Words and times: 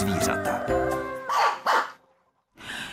zvířata. 0.00 0.60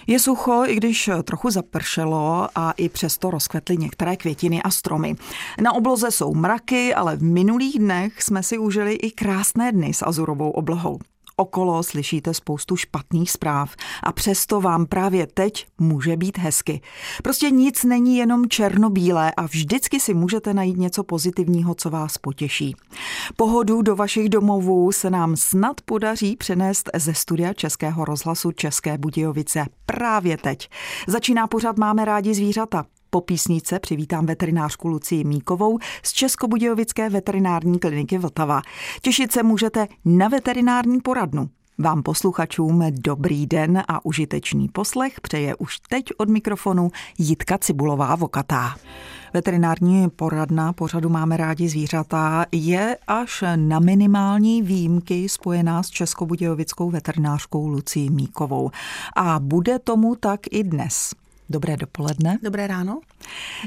Je 0.07 0.19
sucho, 0.19 0.63
i 0.67 0.75
když 0.75 1.09
trochu 1.23 1.49
zapršelo 1.49 2.47
a 2.55 2.71
i 2.71 2.89
přesto 2.89 3.31
rozkvetly 3.31 3.77
některé 3.77 4.17
květiny 4.17 4.63
a 4.63 4.69
stromy. 4.69 5.15
Na 5.61 5.73
obloze 5.73 6.11
jsou 6.11 6.33
mraky, 6.33 6.93
ale 6.93 7.15
v 7.15 7.23
minulých 7.23 7.79
dnech 7.79 8.21
jsme 8.21 8.43
si 8.43 8.57
užili 8.57 8.93
i 8.93 9.11
krásné 9.11 9.71
dny 9.71 9.93
s 9.93 10.05
azurovou 10.05 10.51
oblohou. 10.51 10.99
Okolo 11.39 11.83
slyšíte 11.83 12.33
spoustu 12.33 12.75
špatných 12.75 13.31
zpráv 13.31 13.75
a 14.03 14.11
přesto 14.11 14.61
vám 14.61 14.85
právě 14.85 15.27
teď 15.27 15.67
může 15.77 16.17
být 16.17 16.37
hezky. 16.37 16.81
Prostě 17.23 17.49
nic 17.49 17.83
není 17.83 18.17
jenom 18.17 18.49
černobílé 18.49 19.31
a 19.31 19.45
vždycky 19.45 19.99
si 19.99 20.13
můžete 20.13 20.53
najít 20.53 20.77
něco 20.77 21.03
pozitivního, 21.03 21.75
co 21.75 21.89
vás 21.89 22.17
potěší. 22.17 22.75
Pohodu 23.35 23.81
do 23.81 23.95
vašich 23.95 24.29
domovů 24.29 24.91
se 24.91 25.09
nám 25.09 25.35
snad 25.35 25.81
podaří 25.85 26.35
přenést 26.35 26.89
ze 26.95 27.13
studia 27.13 27.53
Českého 27.53 28.05
rozhlasu 28.05 28.51
České 28.51 28.97
Budějovice 28.97 29.65
právě 29.85 30.37
teď. 30.37 30.69
Začíná 31.07 31.47
pořád 31.47 31.77
Máme 31.77 32.05
rádi 32.05 32.33
zvířata. 32.33 32.85
Po 33.09 33.21
písnice 33.21 33.79
přivítám 33.79 34.25
veterinářku 34.25 34.87
Lucii 34.87 35.23
Míkovou 35.23 35.79
z 36.03 36.13
Českobudějovické 36.13 37.09
veterinární 37.09 37.79
kliniky 37.79 38.17
Vltava. 38.17 38.61
Těšit 39.01 39.31
se 39.31 39.43
můžete 39.43 39.87
na 40.05 40.27
veterinární 40.27 41.01
poradnu. 41.01 41.49
Vám 41.77 42.03
posluchačům 42.03 42.83
dobrý 42.91 43.45
den 43.45 43.83
a 43.87 44.05
užitečný 44.05 44.67
poslech 44.67 45.21
přeje 45.21 45.55
už 45.55 45.79
teď 45.89 46.05
od 46.17 46.29
mikrofonu 46.29 46.91
Jitka 47.17 47.57
Cibulová 47.57 48.15
Vokatá. 48.15 48.75
Veterinární 49.33 50.09
poradna 50.09 50.73
pořadu 50.73 51.09
Máme 51.09 51.37
rádi 51.37 51.69
zvířata 51.69 52.45
je 52.51 52.97
až 53.07 53.43
na 53.55 53.79
minimální 53.79 54.61
výjimky 54.61 55.29
spojená 55.29 55.83
s 55.83 55.89
Českobudějovickou 55.89 56.89
veterinářkou 56.89 57.67
Lucí 57.67 58.09
Míkovou. 58.09 58.71
A 59.15 59.39
bude 59.39 59.79
tomu 59.79 60.15
tak 60.15 60.39
i 60.51 60.63
dnes. 60.63 61.13
Dobré 61.49 61.77
dopoledne. 61.77 62.37
Dobré 62.43 62.67
ráno. 62.67 62.99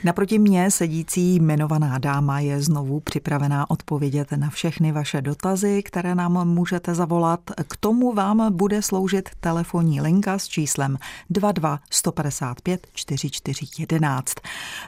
Naproti 0.04 0.38
mně 0.38 0.70
sedící 0.70 1.34
jmenovaná 1.34 1.98
dáma 1.98 2.40
je 2.40 2.62
znovu 2.62 3.00
připravená 3.00 3.70
odpovědět 3.70 4.32
na 4.32 4.50
všechny 4.50 4.92
vaše 4.92 5.22
dotazy, 5.22 5.82
které 5.82 6.14
nám 6.14 6.48
můžete 6.48 6.94
zavolat. 6.94 7.40
K 7.68 7.76
tomu 7.76 8.12
vám 8.12 8.56
bude 8.56 8.82
sloužit 8.82 9.28
telefonní 9.40 10.00
linka 10.00 10.38
s 10.38 10.48
číslem 10.48 10.98
22 11.30 11.80
155 11.90 12.86
4411. 12.94 14.34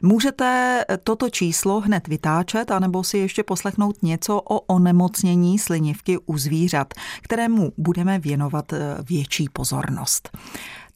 Můžete 0.02 0.84
toto 1.04 1.30
číslo 1.30 1.80
hned 1.80 2.08
vytáčet, 2.08 2.70
anebo 2.70 3.04
si 3.04 3.18
ještě 3.18 3.42
poslechnout 3.42 4.02
něco 4.02 4.40
o 4.40 4.60
onemocnění 4.60 5.58
slinivky 5.58 6.18
u 6.18 6.38
zvířat, 6.38 6.94
kterému 7.22 7.72
budeme 7.77 8.18
věnovat 8.18 8.72
eh, 8.72 8.96
větší 9.08 9.48
pozornost. 9.52 10.38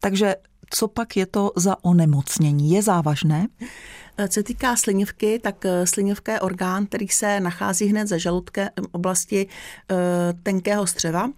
Takže 0.01 0.35
co 0.71 0.89
pak 0.89 1.17
je 1.17 1.27
to 1.27 1.53
za 1.57 1.85
onemocnění? 1.85 2.71
Je 2.71 2.83
závažné? 2.83 3.47
Co 4.29 4.33
se 4.33 4.43
týká 4.43 4.77
slinivky, 4.77 5.39
tak 5.39 5.65
eh, 5.65 5.87
slinivka 5.87 6.33
je 6.33 6.41
orgán, 6.41 6.87
který 6.87 7.09
se 7.09 7.41
nachází 7.41 7.87
hned 7.87 8.07
za 8.07 8.19
žaludkem 8.19 8.69
oblasti 8.93 9.47
eh, 9.91 9.95
tenkého 10.43 10.87
střeva 10.87 11.31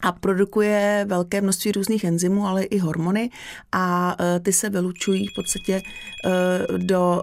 a 0.00 0.12
produkuje 0.12 1.04
velké 1.08 1.40
množství 1.40 1.72
různých 1.72 2.04
enzymů, 2.04 2.46
ale 2.46 2.62
i 2.62 2.78
hormony 2.78 3.30
a 3.72 4.16
ty 4.42 4.52
se 4.52 4.70
vylučují 4.70 5.26
v 5.26 5.34
podstatě 5.34 5.82
do, 6.76 7.22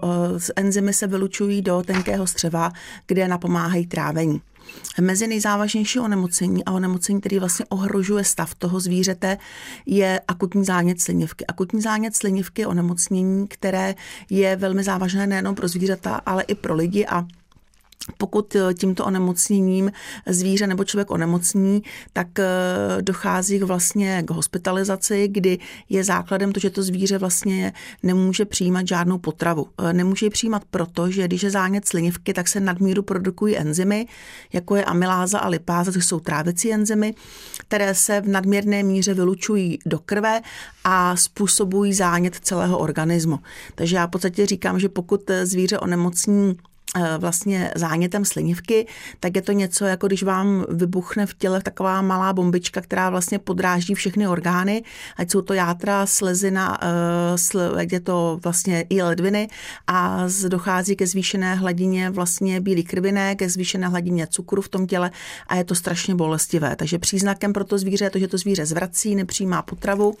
enzymy 0.56 0.92
se 0.92 1.06
vylučují 1.06 1.62
do 1.62 1.82
tenkého 1.86 2.26
střeva, 2.26 2.72
kde 3.06 3.28
napomáhají 3.28 3.86
trávení. 3.86 4.42
Mezi 5.00 5.26
nejzávažnější 5.26 6.00
onemocnění 6.00 6.64
a 6.64 6.72
onemocnění, 6.72 7.20
který 7.20 7.38
vlastně 7.38 7.64
ohrožuje 7.68 8.24
stav 8.24 8.54
toho 8.54 8.80
zvířete, 8.80 9.38
je 9.86 10.20
akutní 10.28 10.64
zánět 10.64 11.00
slinivky. 11.00 11.46
Akutní 11.46 11.80
zánět 11.82 12.16
slinivky 12.16 12.62
je 12.62 12.66
onemocnění, 12.66 13.48
které 13.48 13.94
je 14.30 14.56
velmi 14.56 14.82
závažné 14.82 15.26
nejenom 15.26 15.54
pro 15.54 15.68
zvířata, 15.68 16.20
ale 16.26 16.42
i 16.42 16.54
pro 16.54 16.74
lidi 16.74 17.06
a 17.06 17.26
pokud 18.18 18.56
eh, 18.56 18.74
tímto 18.74 19.04
onemocněním 19.04 19.92
zvíře 20.26 20.66
nebo 20.66 20.84
člověk 20.84 21.10
onemocní, 21.10 21.82
tak 22.12 22.38
eh, 22.38 22.46
dochází 23.00 23.58
vlastně 23.58 24.22
k 24.22 24.30
hospitalizaci, 24.30 25.28
kdy 25.28 25.58
je 25.88 26.04
základem 26.04 26.52
to, 26.52 26.60
že 26.60 26.70
to 26.70 26.82
zvíře 26.82 27.18
vlastně 27.18 27.72
nemůže 28.02 28.44
přijímat 28.44 28.88
žádnou 28.88 29.18
potravu. 29.18 29.66
Eh, 29.78 29.92
nemůže 29.92 30.26
ji 30.26 30.30
přijímat 30.30 30.62
proto, 30.70 31.10
že 31.10 31.24
když 31.24 31.42
je 31.42 31.50
zánět 31.50 31.88
slinivky, 31.88 32.32
tak 32.34 32.48
se 32.48 32.60
nadmíru 32.60 33.02
produkují 33.02 33.56
enzymy, 33.56 34.06
jako 34.52 34.76
je 34.76 34.84
amyláza 34.84 35.38
a 35.38 35.48
lipáza, 35.48 35.92
to 35.92 36.00
jsou 36.00 36.20
trávicí 36.20 36.72
enzymy, 36.72 37.14
které 37.58 37.94
se 37.94 38.20
v 38.20 38.28
nadměrné 38.28 38.82
míře 38.82 39.14
vylučují 39.14 39.78
do 39.86 39.98
krve 39.98 40.40
a 40.84 41.16
způsobují 41.16 41.92
zánět 41.94 42.34
celého 42.34 42.78
organismu. 42.78 43.38
Takže 43.74 43.96
já 43.96 44.06
v 44.06 44.10
podstatě 44.10 44.46
říkám, 44.46 44.80
že 44.80 44.88
pokud 44.88 45.30
zvíře 45.44 45.78
onemocní 45.78 46.56
vlastně 47.18 47.70
zánětem 47.74 48.24
slinivky, 48.24 48.86
tak 49.20 49.36
je 49.36 49.42
to 49.42 49.52
něco, 49.52 49.84
jako 49.84 50.06
když 50.06 50.22
vám 50.22 50.64
vybuchne 50.68 51.26
v 51.26 51.34
těle 51.34 51.62
taková 51.62 52.02
malá 52.02 52.32
bombička, 52.32 52.80
která 52.80 53.10
vlastně 53.10 53.38
podráží 53.38 53.94
všechny 53.94 54.28
orgány, 54.28 54.82
ať 55.16 55.30
jsou 55.30 55.42
to 55.42 55.54
játra, 55.54 56.06
slezina, 56.06 56.78
eh, 56.82 57.80
ať 57.80 57.92
je 57.92 58.00
to 58.00 58.38
vlastně 58.44 58.84
i 58.90 59.02
ledviny 59.02 59.48
a 59.86 60.26
dochází 60.48 60.96
ke 60.96 61.06
zvýšené 61.06 61.54
hladině 61.54 62.10
vlastně 62.10 62.60
bílé 62.60 62.82
krviné, 62.82 63.34
ke 63.34 63.48
zvýšené 63.48 63.88
hladině 63.88 64.26
cukru 64.26 64.62
v 64.62 64.68
tom 64.68 64.86
těle 64.86 65.10
a 65.46 65.56
je 65.56 65.64
to 65.64 65.74
strašně 65.74 66.14
bolestivé. 66.14 66.76
Takže 66.76 66.98
příznakem 66.98 67.52
pro 67.52 67.64
to 67.64 67.78
zvíře 67.78 68.04
je 68.04 68.10
to, 68.10 68.18
že 68.18 68.28
to 68.28 68.38
zvíře 68.38 68.66
zvrací, 68.66 69.14
nepřijímá 69.14 69.62
potravu, 69.62 70.14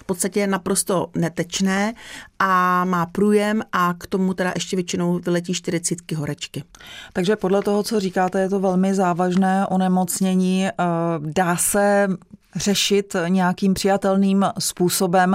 v 0.00 0.04
podstatě 0.04 0.40
je 0.40 0.46
naprosto 0.46 1.10
netečné 1.14 1.94
a 2.38 2.84
má 2.84 3.06
průjem 3.06 3.62
a 3.72 3.94
k 3.98 4.06
tomu 4.06 4.34
teda 4.34 4.52
ještě 4.54 4.76
většinou 4.76 5.18
vyletí 5.18 5.54
40 5.54 6.12
horečky. 6.12 6.64
Takže 7.12 7.36
podle 7.36 7.62
toho, 7.62 7.82
co 7.82 8.00
říkáte, 8.00 8.40
je 8.40 8.48
to 8.48 8.60
velmi 8.60 8.94
závažné 8.94 9.66
onemocnění. 9.66 10.66
Eh, 10.66 10.72
dá 11.18 11.56
se 11.56 12.08
řešit 12.56 13.16
nějakým 13.28 13.74
přijatelným 13.74 14.46
způsobem, 14.58 15.34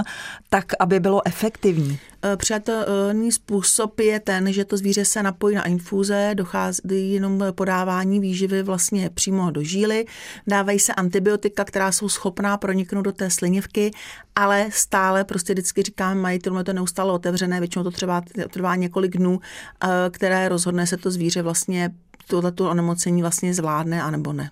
tak, 0.50 0.64
aby 0.80 1.00
bylo 1.00 1.26
efektivní? 1.26 1.98
Eh, 2.24 2.36
přijatelný 2.36 3.32
způsob 3.32 4.00
je 4.00 4.20
ten, 4.20 4.52
že 4.52 4.64
to 4.64 4.76
zvíře 4.76 5.04
se 5.04 5.22
napojí 5.22 5.56
na 5.56 5.64
infuze, 5.64 6.30
dochází 6.34 7.12
jenom 7.12 7.44
podávání 7.52 8.20
výživy 8.20 8.62
vlastně 8.62 9.10
přímo 9.10 9.50
do 9.50 9.62
žíly, 9.62 10.04
dávají 10.46 10.78
se 10.78 10.94
antibiotika, 10.94 11.64
která 11.64 11.92
jsou 11.92 12.08
schopná 12.08 12.56
proniknout 12.56 13.02
do 13.02 13.12
té 13.12 13.30
slinivky, 13.30 13.90
ale 14.36 14.66
stále 14.70 15.24
prostě 15.24 15.52
vždycky 15.52 15.82
říkám, 15.82 16.18
mají 16.18 16.38
to 16.38 16.62
neustále 16.72 17.12
otevřené, 17.12 17.60
většinou 17.60 17.84
to 17.84 17.90
trvá, 17.90 18.22
trvá 18.50 18.76
několik 18.76 19.16
dnů, 19.16 19.40
eh, 19.84 19.88
které 20.10 20.48
rozhodne 20.48 20.86
se 20.86 20.96
to 20.96 21.10
zvíře 21.10 21.42
vlastně 21.42 21.90
tohleto 22.26 22.70
onemocnění 22.70 23.22
vlastně 23.22 23.54
zvládne 23.54 24.02
anebo 24.02 24.32
ne. 24.32 24.50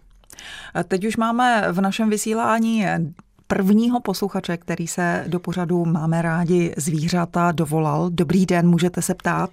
Teď 0.88 1.04
už 1.04 1.16
máme 1.16 1.66
v 1.72 1.80
našem 1.80 2.10
vysílání 2.10 2.86
prvního 3.50 4.00
posluchače, 4.00 4.56
který 4.56 4.86
se 4.86 5.24
do 5.26 5.40
pořadu 5.40 5.84
Máme 5.84 6.22
rádi 6.22 6.74
zvířata 6.76 7.52
dovolal. 7.52 8.10
Dobrý 8.10 8.46
den, 8.46 8.68
můžete 8.68 9.02
se 9.02 9.14
ptát? 9.14 9.50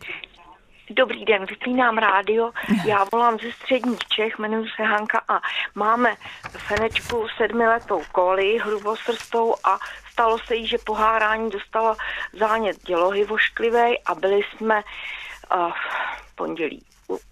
Dobrý 0.89 1.25
den, 1.25 1.45
vypínám 1.45 1.97
rádio. 1.97 2.51
Já 2.85 3.05
volám 3.11 3.37
ze 3.43 3.51
středních 3.51 3.99
Čech, 3.99 4.39
jmenuji 4.39 4.65
se 4.75 4.83
Hanka 4.83 5.21
a 5.27 5.39
máme 5.75 6.15
fenečku 6.49 7.27
sedmiletou 7.37 8.01
koli, 8.11 8.57
hrubosrstou 8.57 9.55
a 9.63 9.79
stalo 10.11 10.37
se 10.39 10.55
jí, 10.55 10.67
že 10.67 10.77
pohárání 10.77 11.49
dostala 11.49 11.95
zánět 12.39 12.83
dělohy 12.83 13.25
vošklivej 13.25 13.99
a 14.05 14.15
byli 14.15 14.41
jsme 14.43 14.75
uh, 14.75 15.71
v 16.31 16.35
pondělí 16.35 16.83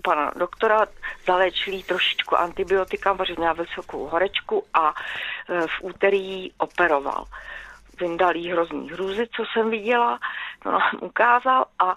pana 0.03 0.31
doktora, 0.35 0.85
zalečili 1.27 1.83
trošičku 1.83 2.37
antibiotika, 2.37 3.13
protože 3.13 3.35
měla 3.37 3.53
vysokou 3.53 4.07
horečku 4.07 4.63
a 4.73 4.93
e, 4.93 5.67
v 5.67 5.81
úterý 5.81 6.51
operoval. 6.57 7.25
Vyndal 7.99 8.35
jí 8.35 8.51
hrozný 8.51 8.89
hrůzy, 8.89 9.27
co 9.35 9.43
jsem 9.53 9.69
viděla, 9.69 10.19
to 10.63 10.71
nám 10.71 10.81
ukázal 11.01 11.65
a 11.79 11.95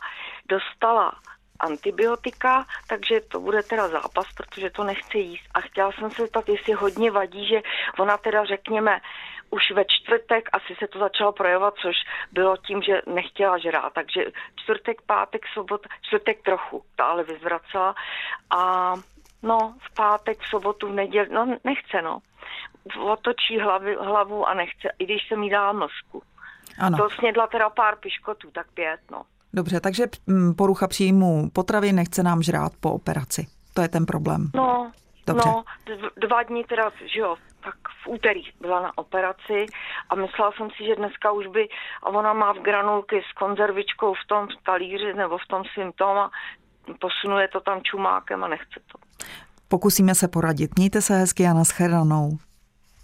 dostala 0.48 1.12
antibiotika, 1.60 2.66
takže 2.86 3.20
to 3.20 3.40
bude 3.40 3.62
teda 3.62 3.88
zápas, 3.88 4.26
protože 4.36 4.70
to 4.70 4.84
nechce 4.84 5.18
jíst. 5.18 5.48
A 5.54 5.60
chtěla 5.60 5.92
jsem 5.92 6.10
se 6.10 6.22
zeptat, 6.22 6.48
jestli 6.48 6.72
hodně 6.72 7.10
vadí, 7.10 7.48
že 7.48 7.62
ona 7.98 8.16
teda 8.16 8.44
řekněme 8.44 9.00
už 9.50 9.62
ve 9.74 9.84
čtvrtek 9.84 10.48
asi 10.52 10.74
se 10.78 10.86
to 10.88 10.98
začalo 10.98 11.32
projevovat, 11.32 11.74
což 11.82 11.96
bylo 12.32 12.56
tím, 12.56 12.82
že 12.82 13.02
nechtěla 13.14 13.58
žrát. 13.58 13.92
Takže 13.92 14.24
čtvrtek, 14.56 15.02
pátek, 15.02 15.42
sobot, 15.54 15.86
čtvrtek 16.02 16.42
trochu, 16.42 16.82
ta 16.96 17.04
ale 17.04 17.24
vyzvracela. 17.24 17.94
A 18.50 18.94
no, 19.42 19.74
v 19.78 19.94
pátek, 19.94 20.38
v 20.40 20.48
sobotu, 20.48 20.88
v 20.88 20.94
neděli, 20.94 21.28
no 21.32 21.56
nechce, 21.64 22.02
no. 22.02 22.18
Otočí 23.00 23.58
hlavy, 23.58 23.94
hlavu 23.94 24.48
a 24.48 24.54
nechce, 24.54 24.88
i 24.98 25.04
když 25.04 25.28
jsem 25.28 25.42
jí 25.42 25.50
dala 25.50 25.72
mlžku. 25.72 26.22
Ano. 26.78 26.98
To 26.98 27.10
snědla 27.10 27.46
teda 27.46 27.70
pár 27.70 27.96
piškotů, 27.96 28.50
tak 28.50 28.66
pět, 28.74 29.00
no. 29.10 29.22
Dobře, 29.52 29.80
takže 29.80 30.06
mm, 30.26 30.54
porucha 30.54 30.86
příjmu 30.86 31.50
potravy 31.52 31.92
nechce 31.92 32.22
nám 32.22 32.42
žrát 32.42 32.72
po 32.80 32.92
operaci. 32.92 33.46
To 33.74 33.82
je 33.82 33.88
ten 33.88 34.06
problém. 34.06 34.50
No, 34.54 34.92
Dobře. 35.28 35.48
No, 35.48 35.64
dva 36.16 36.42
dny 36.42 36.64
teda, 36.64 36.90
že 37.14 37.20
jo, 37.20 37.36
tak 37.60 37.74
v 38.04 38.08
úterý 38.08 38.42
byla 38.60 38.80
na 38.80 38.98
operaci 38.98 39.66
a 40.10 40.14
myslela 40.14 40.52
jsem 40.56 40.68
si, 40.70 40.84
že 40.86 40.96
dneska 40.96 41.32
už 41.32 41.46
by, 41.46 41.68
a 42.02 42.06
ona 42.06 42.32
má 42.32 42.52
v 42.52 42.58
granulky 42.58 43.22
s 43.30 43.32
konzervičkou 43.32 44.14
v 44.14 44.26
tom 44.26 44.48
talíři 44.64 45.14
nebo 45.14 45.38
v 45.38 45.46
tom 45.48 45.62
svým 45.74 45.92
tom 45.92 46.18
a 46.18 46.30
posunuje 47.00 47.48
to 47.48 47.60
tam 47.60 47.82
čumákem 47.82 48.44
a 48.44 48.48
nechce 48.48 48.80
to. 48.92 48.98
Pokusíme 49.68 50.14
se 50.14 50.28
poradit. 50.28 50.70
Mějte 50.76 51.02
se 51.02 51.14
hezky 51.14 51.46
a 51.46 51.52
nashledanou. 51.52 52.38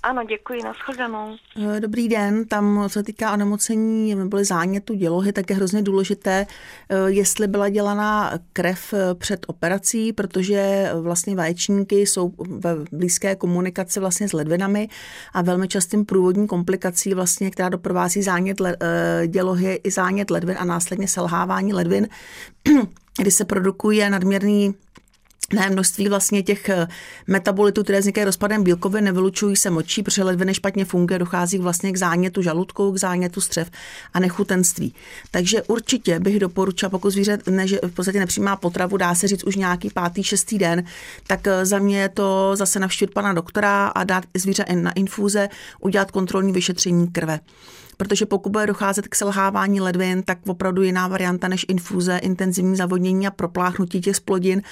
Ano, 0.04 0.24
děkuji, 0.24 0.62
nashledanou. 0.62 1.36
Eh, 1.76 1.80
dobrý 1.80 2.08
den, 2.08 2.44
tam 2.44 2.82
co 2.82 2.88
se 2.88 3.02
týká 3.02 3.32
onemocnění 3.32 4.28
byly 4.28 4.44
zánětu 4.44 4.94
dělohy, 4.94 5.32
tak 5.32 5.50
je 5.50 5.56
hrozně 5.56 5.82
důležité, 5.82 6.46
eh, 6.88 6.96
jestli 7.06 7.46
byla 7.46 7.68
dělaná 7.68 8.32
krev 8.52 8.94
eh, 8.94 9.14
před 9.14 9.46
operací, 9.48 10.12
protože 10.12 10.90
vlastně 11.00 11.36
vaječníky 11.36 12.00
jsou 12.00 12.32
ve 12.38 12.76
blízké 12.92 13.36
komunikaci 13.36 14.00
vlastně 14.00 14.28
s 14.28 14.32
ledvinami 14.32 14.88
a 15.32 15.42
velmi 15.42 15.68
častým 15.68 16.04
průvodní 16.04 16.46
komplikací 16.46 17.14
vlastně, 17.14 17.50
která 17.50 17.68
doprovází 17.68 18.22
zánět 18.22 18.62
dělohy 19.26 19.80
i 19.84 19.90
zánět 19.90 20.30
ledvin 20.30 20.56
a 20.58 20.64
následně 20.64 21.08
selhávání 21.08 21.72
ledvin, 21.72 22.08
kdy 23.18 23.30
se 23.30 23.44
produkuje 23.44 24.10
nadměrný 24.10 24.74
ne 25.52 25.70
množství 25.70 26.08
vlastně 26.08 26.42
těch 26.42 26.68
eh, 26.68 26.88
metabolitů, 27.26 27.82
které 27.82 28.00
vznikají 28.00 28.24
rozpadem 28.24 28.64
bílkovin, 28.64 29.04
nevylučují 29.04 29.56
se 29.56 29.70
močí, 29.70 30.02
protože 30.02 30.22
ledviny 30.22 30.54
špatně 30.54 30.84
funguje, 30.84 31.18
dochází 31.18 31.58
vlastně 31.58 31.92
k 31.92 31.96
zánětu 31.96 32.42
žaludku, 32.42 32.92
k 32.92 32.96
zánětu 32.96 33.40
střev 33.40 33.70
a 34.14 34.20
nechutenství. 34.20 34.94
Takže 35.30 35.62
určitě 35.62 36.20
bych 36.20 36.38
doporučila, 36.38 36.90
pokud 36.90 37.10
zvíře 37.10 37.38
ne, 37.50 37.68
že 37.68 37.78
v 37.82 37.94
podstatě 37.94 38.18
nepřijímá 38.18 38.56
potravu, 38.56 38.96
dá 38.96 39.14
se 39.14 39.28
říct 39.28 39.44
už 39.44 39.56
nějaký 39.56 39.90
pátý, 39.90 40.22
šestý 40.22 40.58
den, 40.58 40.84
tak 41.26 41.46
eh, 41.46 41.66
za 41.66 41.78
mě 41.78 42.00
je 42.00 42.08
to 42.08 42.56
zase 42.56 42.78
navštívit 42.78 43.14
pana 43.14 43.32
doktora 43.32 43.86
a 43.86 44.04
dát 44.04 44.24
zvíře 44.36 44.64
na 44.74 44.92
infuze, 44.92 45.48
udělat 45.80 46.10
kontrolní 46.10 46.52
vyšetření 46.52 47.08
krve 47.08 47.40
protože 47.96 48.26
pokud 48.26 48.50
bude 48.50 48.66
docházet 48.66 49.08
k 49.08 49.14
selhávání 49.14 49.80
ledvin, 49.80 50.22
tak 50.22 50.38
opravdu 50.46 50.82
jiná 50.82 51.08
varianta 51.08 51.48
než 51.48 51.66
infuze, 51.68 52.18
intenzivní 52.18 52.76
zavodnění 52.76 53.26
a 53.26 53.30
propláchnutí 53.30 54.00
těch 54.00 54.16
splodin 54.16 54.62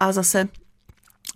a 0.00 0.12
zase 0.12 0.48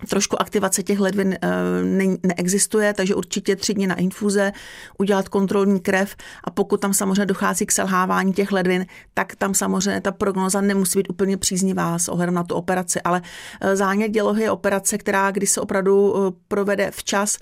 trošku 0.07 0.41
aktivace 0.41 0.83
těch 0.83 0.99
ledvin 0.99 1.37
eh, 1.41 1.49
ne, 1.83 2.17
neexistuje, 2.23 2.93
takže 2.93 3.15
určitě 3.15 3.55
tři 3.55 3.73
dny 3.73 3.87
na 3.87 3.95
infuze, 3.95 4.51
udělat 4.97 5.29
kontrolní 5.29 5.79
krev 5.79 6.15
a 6.43 6.51
pokud 6.51 6.81
tam 6.81 6.93
samozřejmě 6.93 7.25
dochází 7.25 7.65
k 7.65 7.71
selhávání 7.71 8.33
těch 8.33 8.51
ledvin, 8.51 8.85
tak 9.13 9.35
tam 9.35 9.53
samozřejmě 9.53 10.01
ta 10.01 10.11
prognoza 10.11 10.61
nemusí 10.61 10.99
být 10.99 11.09
úplně 11.09 11.37
příznivá 11.37 11.99
s 11.99 12.09
ohledem 12.09 12.33
na 12.33 12.43
tu 12.43 12.55
operaci, 12.55 13.01
ale 13.01 13.21
eh, 13.61 13.75
zánět 13.75 14.11
dělohy 14.11 14.43
je 14.43 14.51
operace, 14.51 14.97
která, 14.97 15.31
když 15.31 15.49
se 15.49 15.61
opravdu 15.61 16.15
provede 16.47 16.91
včas, 16.91 17.37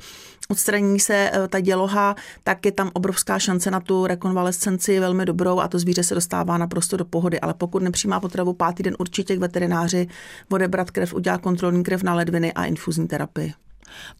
odstraní 0.48 1.00
se 1.00 1.32
eh, 1.34 1.48
ta 1.48 1.60
děloha, 1.60 2.16
tak 2.44 2.66
je 2.66 2.72
tam 2.72 2.92
obrovská 2.94 3.40
šance 3.40 3.72
na 3.72 3.80
tu 3.80 4.08
rekonvalescenci 4.08 5.00
velmi 5.00 5.26
dobrou 5.26 5.60
a 5.60 5.68
to 5.68 5.80
zvíře 5.80 6.04
se 6.04 6.16
dostává 6.16 6.58
naprosto 6.58 6.98
do 6.98 7.06
pohody. 7.06 7.40
Ale 7.40 7.54
pokud 7.54 7.84
nepřijímá 7.84 8.20
potravu 8.20 8.54
pátý 8.54 8.84
den, 8.84 8.96
určitě 9.00 9.36
k 9.36 9.40
veterináři 9.40 10.08
odebrat 10.52 10.92
krev, 10.92 11.14
udělat 11.14 11.42
kontrolní 11.42 11.84
krev 11.84 12.04
na 12.04 12.14
ledviny 12.14 12.47
a 12.54 12.66
infuzní 12.66 13.08
terapii. 13.08 13.54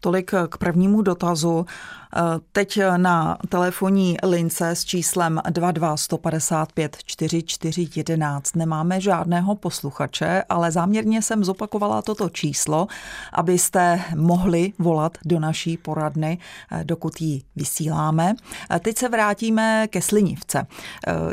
Tolik 0.00 0.30
k 0.48 0.58
prvnímu 0.58 1.02
dotazu. 1.02 1.66
Eh, 2.16 2.20
teď 2.52 2.80
na 2.96 3.38
telefonní 3.48 4.16
lince 4.22 4.70
s 4.70 4.84
číslem 4.84 5.40
22 5.50 5.96
155 5.96 6.96
4411 7.04 8.56
nemáme 8.56 9.00
žádného 9.00 9.54
posluchače, 9.54 10.42
ale 10.48 10.70
záměrně 10.70 11.22
jsem 11.22 11.44
zopakovala 11.44 12.02
toto 12.02 12.28
číslo, 12.28 12.86
abyste 13.32 14.00
mohli 14.16 14.72
volat 14.78 15.18
do 15.24 15.40
naší 15.40 15.76
poradny, 15.76 16.38
eh, 16.72 16.84
dokud 16.84 17.20
ji 17.20 17.42
vysíláme. 17.56 18.34
Eh, 18.70 18.78
teď 18.80 18.98
se 18.98 19.08
vrátíme 19.08 19.86
ke 19.88 20.02
slinivce. 20.02 20.66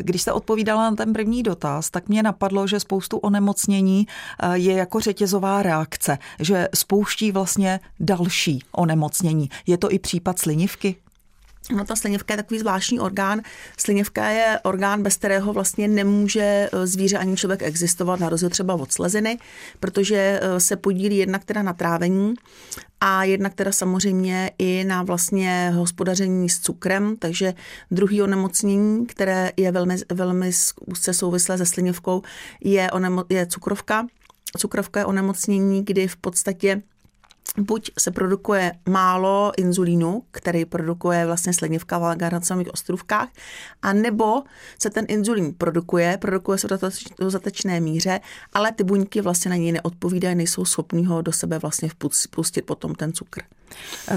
Když 0.01 0.21
jste 0.21 0.31
odpovídala 0.31 0.89
na 0.89 0.95
ten 0.95 1.13
první 1.13 1.43
dotaz, 1.43 1.89
tak 1.89 2.09
mě 2.09 2.23
napadlo, 2.23 2.67
že 2.67 2.79
spoustu 2.79 3.17
onemocnění 3.17 4.07
je 4.53 4.73
jako 4.73 4.99
řetězová 4.99 5.63
reakce, 5.63 6.17
že 6.39 6.67
spouští 6.73 7.31
vlastně 7.31 7.79
další 7.99 8.24
onemocnění. 8.71 9.49
Je 9.67 9.77
to 9.77 9.91
i 9.91 9.99
případ 9.99 10.39
slinivky? 10.39 10.85
slinivky? 10.85 11.05
No 11.71 11.85
ta 11.85 11.95
slinivka 11.95 12.33
je 12.33 12.37
takový 12.37 12.59
zvláštní 12.59 12.99
orgán. 12.99 13.41
Slinivka 13.77 14.29
je 14.29 14.59
orgán, 14.63 15.03
bez 15.03 15.17
kterého 15.17 15.53
vlastně 15.53 15.87
nemůže 15.87 16.69
eh, 16.71 16.87
zvíře 16.87 17.17
ani 17.17 17.37
člověk 17.37 17.61
existovat, 17.63 18.19
na 18.19 18.29
rozdíl 18.29 18.49
třeba 18.49 18.73
od 18.73 18.91
sleziny, 18.91 19.37
protože 19.79 20.39
eh, 20.41 20.59
se 20.59 20.75
podílí 20.75 21.17
jednak 21.17 21.45
teda 21.45 21.63
na 21.63 21.73
trávení 21.73 22.33
a 23.01 23.23
jednak 23.23 23.53
teda 23.53 23.71
samozřejmě 23.71 24.51
i 24.57 24.83
na 24.87 25.03
vlastně 25.03 25.71
hospodaření 25.75 26.49
s 26.49 26.59
cukrem, 26.59 27.15
takže 27.17 27.53
druhý 27.91 28.21
onemocnění, 28.21 29.05
které 29.05 29.51
je 29.57 29.71
velmi, 29.71 29.95
velmi 30.11 30.51
úzce 30.85 31.13
souvislé 31.13 31.57
se 31.57 31.65
slinivkou, 31.65 32.21
je, 32.63 32.87
onemo- 32.87 33.25
je 33.29 33.45
cukrovka. 33.45 34.07
Cukrovka 34.57 34.99
je 34.99 35.05
onemocnění, 35.05 35.85
kdy 35.85 36.07
v 36.07 36.17
podstatě 36.17 36.81
buď 37.57 37.91
se 37.99 38.11
produkuje 38.11 38.71
málo 38.89 39.51
inzulínu, 39.57 40.23
který 40.31 40.65
produkuje 40.65 41.25
vlastně 41.25 41.53
slinivka 41.53 41.97
v 41.97 42.03
Algaracových 42.03 42.73
ostrůvkách, 42.73 43.29
a 43.81 43.93
nebo 43.93 44.43
se 44.81 44.89
ten 44.89 45.05
inzulín 45.07 45.53
produkuje, 45.57 46.17
produkuje 46.17 46.57
se 46.57 46.67
v 46.67 46.79
dostatečné 47.19 47.79
míře, 47.79 48.19
ale 48.53 48.71
ty 48.71 48.83
buňky 48.83 49.21
vlastně 49.21 49.49
na 49.49 49.55
něj 49.55 49.71
neodpovídají, 49.71 50.35
nejsou 50.35 50.65
schopní 50.65 51.05
ho 51.05 51.21
do 51.21 51.31
sebe 51.31 51.59
vlastně 51.59 51.89
vpustit 52.29 52.61
potom 52.61 52.95
ten 52.95 53.13
cukr. 53.13 53.41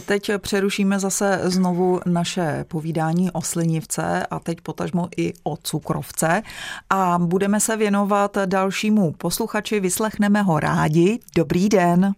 Teď 0.07 0.31
přerušíme 0.39 0.99
zase 0.99 1.41
znovu 1.43 2.01
naše 2.07 2.65
povídání 2.69 3.31
o 3.31 3.43
slinivce 3.43 4.27
a 4.27 4.39
teď 4.39 4.61
potažmo 4.61 5.09
i 5.17 5.33
o 5.43 5.57
cukrovce 5.57 6.43
a 6.91 7.19
budeme 7.19 7.61
se 7.61 7.77
věnovat 7.77 8.39
dalšímu 8.47 9.13
posluchači, 9.13 9.81
vyslechneme 9.81 10.43
ho 10.43 10.61
rádi. 10.61 11.19
Dobrý 11.37 11.69
den. 11.69 12.15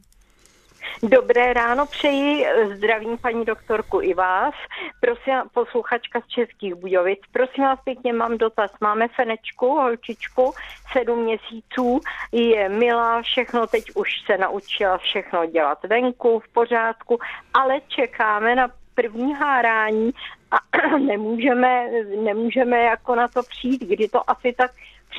Dobré 1.02 1.52
ráno 1.52 1.86
přeji, 1.86 2.46
zdravím 2.76 3.18
paní 3.18 3.44
doktorku 3.44 4.00
i 4.02 4.14
vás. 4.14 4.54
Prosím, 5.00 5.34
posluchačka 5.54 6.20
z 6.20 6.26
Českých 6.26 6.74
Budějovic. 6.74 7.18
Prosím 7.32 7.64
vás 7.64 7.78
pěkně, 7.84 8.12
mám 8.12 8.38
dotaz. 8.38 8.70
Máme 8.80 9.08
fenečku, 9.08 9.66
holčičku, 9.66 10.52
sedm 10.92 11.18
měsíců, 11.18 12.00
je 12.32 12.68
milá, 12.68 13.22
všechno 13.22 13.66
teď 13.66 13.84
už 13.94 14.08
se 14.26 14.38
naučila 14.38 14.98
všechno 14.98 15.46
dělat 15.46 15.78
venku, 15.84 16.40
v 16.40 16.48
pořádku, 16.48 17.18
ale 17.54 17.80
čekáme 17.88 18.54
na 18.54 18.68
první 18.94 19.34
hárání 19.34 20.10
a 20.50 20.56
nemůžeme, 20.98 21.86
nemůžeme 22.24 22.78
jako 22.78 23.14
na 23.14 23.28
to 23.28 23.42
přijít, 23.42 23.82
kdy 23.82 24.08
to 24.08 24.30
asi 24.30 24.52
tak 24.52 24.70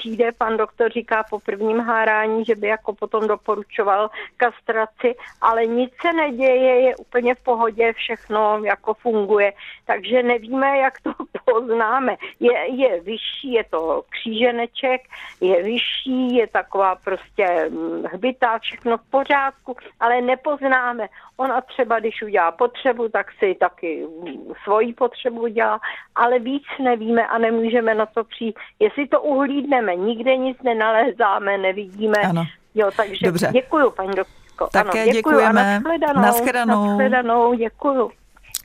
přijde, 0.02 0.32
pan 0.32 0.58
doktor 0.58 0.92
říká 0.92 1.24
po 1.30 1.40
prvním 1.40 1.80
hárání, 1.80 2.46
že 2.46 2.56
by 2.56 2.68
jako 2.68 2.94
potom 2.94 3.28
doporučoval 3.28 4.10
kastraci, 4.38 5.16
ale 5.42 5.66
nic 5.66 5.92
se 6.02 6.14
neděje, 6.14 6.82
je 6.82 6.96
úplně 6.96 7.36
v 7.36 7.44
pohodě, 7.44 7.94
všechno 7.94 8.62
jako 8.64 8.94
funguje, 8.94 9.54
takže 9.86 10.24
nevíme, 10.24 10.78
jak 10.78 11.02
to 11.02 11.14
poznáme. 11.46 12.16
Je, 12.40 12.76
je 12.76 13.02
vyšší, 13.02 13.54
je 13.54 13.64
to 13.64 14.04
kříženeček, 14.10 15.02
je 15.42 15.64
vyšší, 15.64 16.36
je 16.36 16.48
taková 16.48 16.96
prostě 16.96 17.70
hm, 17.70 18.04
hbitá, 18.14 18.60
všechno 18.60 18.98
v 18.98 19.10
pořádku, 19.10 19.76
ale 20.00 20.22
nepoznáme. 20.22 21.08
Ona 21.38 21.62
třeba, 21.62 22.00
když 22.00 22.22
udělá 22.22 22.52
potřebu, 22.52 23.10
tak 23.10 23.32
si 23.40 23.56
taky 23.60 24.06
svoji 24.64 24.94
potřebu 24.94 25.48
dělá, 25.48 25.80
ale 26.16 26.40
víc 26.40 26.64
nevíme 26.84 27.28
a 27.28 27.38
nemůžeme 27.38 27.96
na 27.96 28.06
to 28.06 28.24
přijít. 28.24 28.56
Jestli 28.80 29.08
to 29.08 29.22
uhlídneme, 29.22 29.96
nikde 29.96 30.38
nic 30.38 30.58
nenalézáme, 30.64 31.58
nevidíme. 31.58 32.18
Ano. 32.18 32.44
Jo, 32.76 32.90
takže 32.98 33.26
Dobře. 33.26 33.50
děkuju, 33.54 33.92
paní 33.92 34.16
doktorko. 34.16 34.70
Také 34.74 35.02
ano, 35.02 35.12
děkuju 35.12 35.36
děkujeme. 35.36 35.76
A 35.76 36.22
nashledanou. 36.22 36.88
Nashledanou. 36.88 37.54
děkuju. 37.54 38.12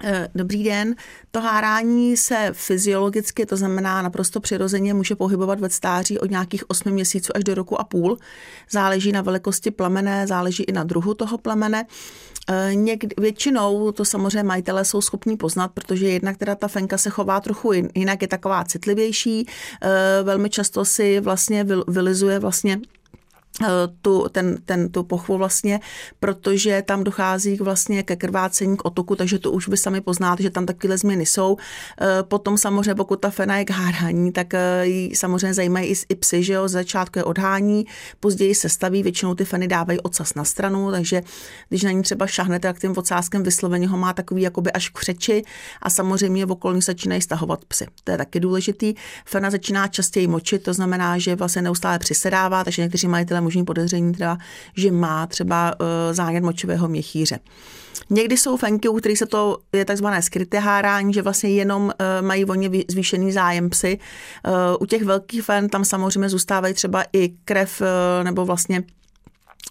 Eh, 0.05 0.29
dobrý 0.35 0.65
den. 0.65 0.95
To 1.31 1.41
hárání 1.41 2.17
se 2.17 2.51
fyziologicky, 2.53 3.47
to 3.47 3.57
znamená 3.57 4.03
naprosto 4.03 4.41
přirozeně, 4.41 4.95
může 4.95 5.17
pohybovat 5.17 5.61
ve 5.61 5.71
stáří 5.71 6.19
od 6.19 6.31
nějakých 6.31 6.71
8 6.71 6.91
měsíců 6.91 7.33
až 7.37 7.45
do 7.45 7.55
roku 7.55 7.81
a 7.81 7.85
půl. 7.85 8.19
Záleží 8.71 9.13
na 9.13 9.23
velikosti 9.23 9.71
plemene, 9.71 10.27
záleží 10.27 10.63
i 10.63 10.73
na 10.73 10.85
druhu 10.85 11.15
toho 11.15 11.39
plemene. 11.39 11.87
Eh, 12.51 12.75
někdy, 12.75 13.15
většinou 13.19 13.93
to 13.93 14.05
samozřejmě 14.05 14.43
majitelé 14.43 14.85
jsou 14.85 15.01
schopní 15.01 15.37
poznat, 15.37 15.69
protože 15.69 16.09
jednak 16.09 16.37
teda 16.37 16.55
ta 16.55 16.69
fenka 16.69 16.99
se 16.99 17.11
chová 17.11 17.41
trochu 17.41 17.73
jinak, 17.95 18.23
je 18.23 18.29
taková 18.29 18.65
citlivější, 18.65 19.49
eh, 19.83 19.89
velmi 20.23 20.51
často 20.51 20.85
si 20.85 21.21
vlastně 21.21 21.67
vylizuje 21.89 22.39
vlastně 22.39 22.81
tu, 24.03 24.27
ten, 24.33 24.59
ten, 24.65 24.89
tu 24.89 25.03
pochvu 25.03 25.39
vlastně, 25.39 25.81
protože 26.21 26.83
tam 26.87 27.05
dochází 27.05 27.57
vlastně 27.57 28.03
ke 28.03 28.17
krvácení, 28.17 28.77
k 28.77 28.85
otoku, 28.85 29.17
takže 29.17 29.39
to 29.39 29.51
už 29.51 29.69
by 29.69 29.77
sami 29.77 30.01
poznáte, 30.01 30.43
že 30.43 30.51
tam 30.51 30.67
takové 30.67 30.99
změny 30.99 31.27
jsou. 31.27 31.57
Eh, 32.01 32.23
potom 32.23 32.59
samozřejmě, 32.59 32.95
pokud 32.95 33.21
ta 33.21 33.31
fena 33.31 33.59
je 33.59 33.65
k 33.65 33.71
hádání, 33.71 34.33
tak 34.33 34.55
eh, 34.55 34.87
ji 34.87 35.17
samozřejmě 35.17 35.55
zajímají 35.55 35.89
i, 35.89 35.95
i 36.09 36.15
psy, 36.15 36.43
že 36.43 36.53
jo, 36.53 36.69
z 36.69 36.73
začátku 36.73 37.19
je 37.19 37.25
odhání, 37.25 37.87
později 38.21 38.55
se 38.55 38.69
staví, 38.69 39.03
většinou 39.03 39.35
ty 39.35 39.45
feny 39.45 39.69
dávají 39.69 40.01
ocas 40.01 40.35
na 40.35 40.45
stranu, 40.45 40.91
takže 40.91 41.23
když 41.69 41.83
na 41.83 41.91
ní 41.91 42.03
třeba 42.03 42.27
šahnete, 42.27 42.69
tak 42.69 42.81
tím 42.81 42.95
ocáskem 42.97 43.43
vysloveně 43.43 43.89
ho 43.89 43.97
má 43.97 44.13
takový 44.13 44.43
jakoby 44.43 44.73
až 44.73 44.89
k 44.89 45.03
řeči 45.03 45.43
a 45.83 45.91
samozřejmě 45.91 46.47
v 46.47 46.51
okolí 46.51 46.81
začínají 46.81 47.23
stahovat 47.23 47.65
psy. 47.65 47.87
To 48.05 48.11
je 48.11 48.19
taky 48.19 48.41
důležitý. 48.41 48.95
Fena 49.25 49.51
začíná 49.51 49.89
častěji 49.89 50.27
močit, 50.27 50.63
to 50.63 50.75
znamená, 50.75 51.19
že 51.19 51.37
vlastně 51.37 51.63
neustále 51.63 51.99
přisedává, 51.99 52.65
takže 52.65 52.83
někteří 52.83 53.09
majitelé 53.09 53.41
možný 53.47 53.65
podezření, 53.65 54.13
teda, 54.13 54.39
že 54.77 54.93
má 54.93 55.27
třeba 55.27 55.75
uh, 55.81 55.87
zánět 56.13 56.45
močového 56.45 56.89
měchýře. 56.89 57.39
Někdy 58.11 58.37
jsou 58.37 58.57
fenky, 58.57 58.89
u 58.89 58.97
kterých 58.97 59.19
se 59.19 59.27
to 59.27 59.59
je 59.73 59.85
takzvané 59.85 60.23
skryté 60.23 60.59
hárání, 60.59 61.13
že 61.13 61.23
vlastně 61.23 61.51
jenom 61.51 61.83
uh, 61.85 62.27
mají 62.27 62.45
ně 62.55 62.71
zvýšený 62.89 63.33
zájem 63.33 63.71
psy. 63.71 63.99
Uh, 63.99 64.53
u 64.81 64.87
těch 64.87 65.03
velkých 65.03 65.43
fen 65.43 65.69
tam 65.69 65.85
samozřejmě 65.85 66.29
zůstávají 66.29 66.75
třeba 66.75 67.05
i 67.13 67.29
krev 67.45 67.83
nebo 68.23 68.45
vlastně 68.45 68.83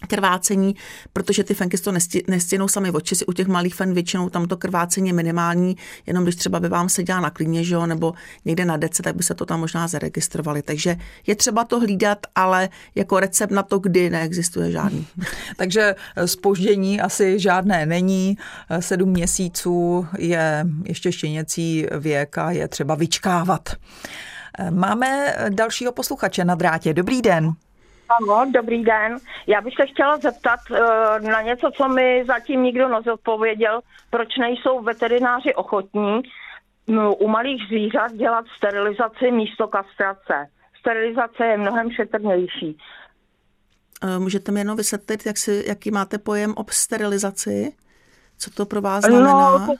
krvácení, 0.08 0.76
protože 1.12 1.44
ty 1.44 1.54
fenky 1.54 1.78
to 1.78 1.92
nestěnou 2.28 2.68
sami 2.68 2.90
oči 2.90 3.14
si 3.14 3.26
u 3.26 3.32
těch 3.32 3.46
malých 3.46 3.74
fen 3.74 3.94
většinou 3.94 4.28
tam 4.28 4.46
to 4.46 4.56
krvácení 4.56 5.08
je 5.08 5.12
minimální, 5.12 5.76
jenom 6.06 6.24
když 6.24 6.36
třeba 6.36 6.60
by 6.60 6.68
vám 6.68 6.88
seděla 6.88 7.20
na 7.20 7.30
klíně, 7.30 7.64
že 7.64 7.74
jo, 7.74 7.86
nebo 7.86 8.14
někde 8.44 8.64
na 8.64 8.76
dece, 8.76 9.02
tak 9.02 9.16
by 9.16 9.22
se 9.22 9.34
to 9.34 9.46
tam 9.46 9.60
možná 9.60 9.88
zaregistrovali. 9.88 10.62
Takže 10.62 10.96
je 11.26 11.36
třeba 11.36 11.64
to 11.64 11.80
hlídat, 11.80 12.18
ale 12.34 12.68
jako 12.94 13.20
recept 13.20 13.50
na 13.50 13.62
to, 13.62 13.78
kdy 13.78 14.10
neexistuje 14.10 14.70
žádný. 14.70 15.06
Takže 15.56 15.94
spoždění 16.24 17.00
asi 17.00 17.38
žádné 17.38 17.86
není. 17.86 18.38
Sedm 18.80 19.08
měsíců 19.08 20.06
je 20.18 20.66
ještě 20.84 21.12
štěněcí 21.12 21.86
věk 21.98 22.38
a 22.38 22.50
je 22.50 22.68
třeba 22.68 22.94
vyčkávat. 22.94 23.74
Máme 24.70 25.36
dalšího 25.48 25.92
posluchače 25.92 26.44
na 26.44 26.54
drátě. 26.54 26.94
Dobrý 26.94 27.22
den. 27.22 27.52
Ano, 28.08 28.46
dobrý 28.50 28.84
den. 28.84 29.18
Já 29.46 29.60
bych 29.60 29.74
se 29.74 29.86
chtěla 29.86 30.16
zeptat 30.16 30.60
uh, 30.70 30.78
na 31.30 31.42
něco, 31.42 31.70
co 31.76 31.88
mi 31.88 32.24
zatím 32.26 32.62
nikdo 32.62 32.88
nezodpověděl. 32.88 33.80
Proč 34.10 34.36
nejsou 34.36 34.82
veterináři 34.82 35.54
ochotní 35.54 36.22
no, 36.86 37.14
u 37.14 37.28
malých 37.28 37.66
zvířat 37.68 38.12
dělat 38.12 38.44
sterilizaci 38.56 39.30
místo 39.30 39.68
kastrace? 39.68 40.46
Sterilizace 40.80 41.46
je 41.46 41.56
mnohem 41.56 41.90
šetrnější. 41.90 42.78
Uh, 44.04 44.18
můžete 44.18 44.52
mi 44.52 44.60
jenom 44.60 44.76
vysvětlit, 44.76 45.26
jak 45.26 45.36
si, 45.36 45.64
jaký 45.66 45.90
máte 45.90 46.18
pojem 46.18 46.54
o 46.56 46.64
sterilizaci? 46.70 47.72
Co 48.38 48.50
to 48.50 48.66
pro 48.66 48.80
vás 48.80 49.04
znamená? 49.04 49.58
No, 49.58 49.66
to, 49.66 49.72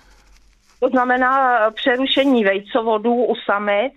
to 0.81 0.89
znamená 0.89 1.61
přerušení 1.71 2.45
vejcovodů 2.45 3.15
u 3.15 3.35
samic, 3.45 3.93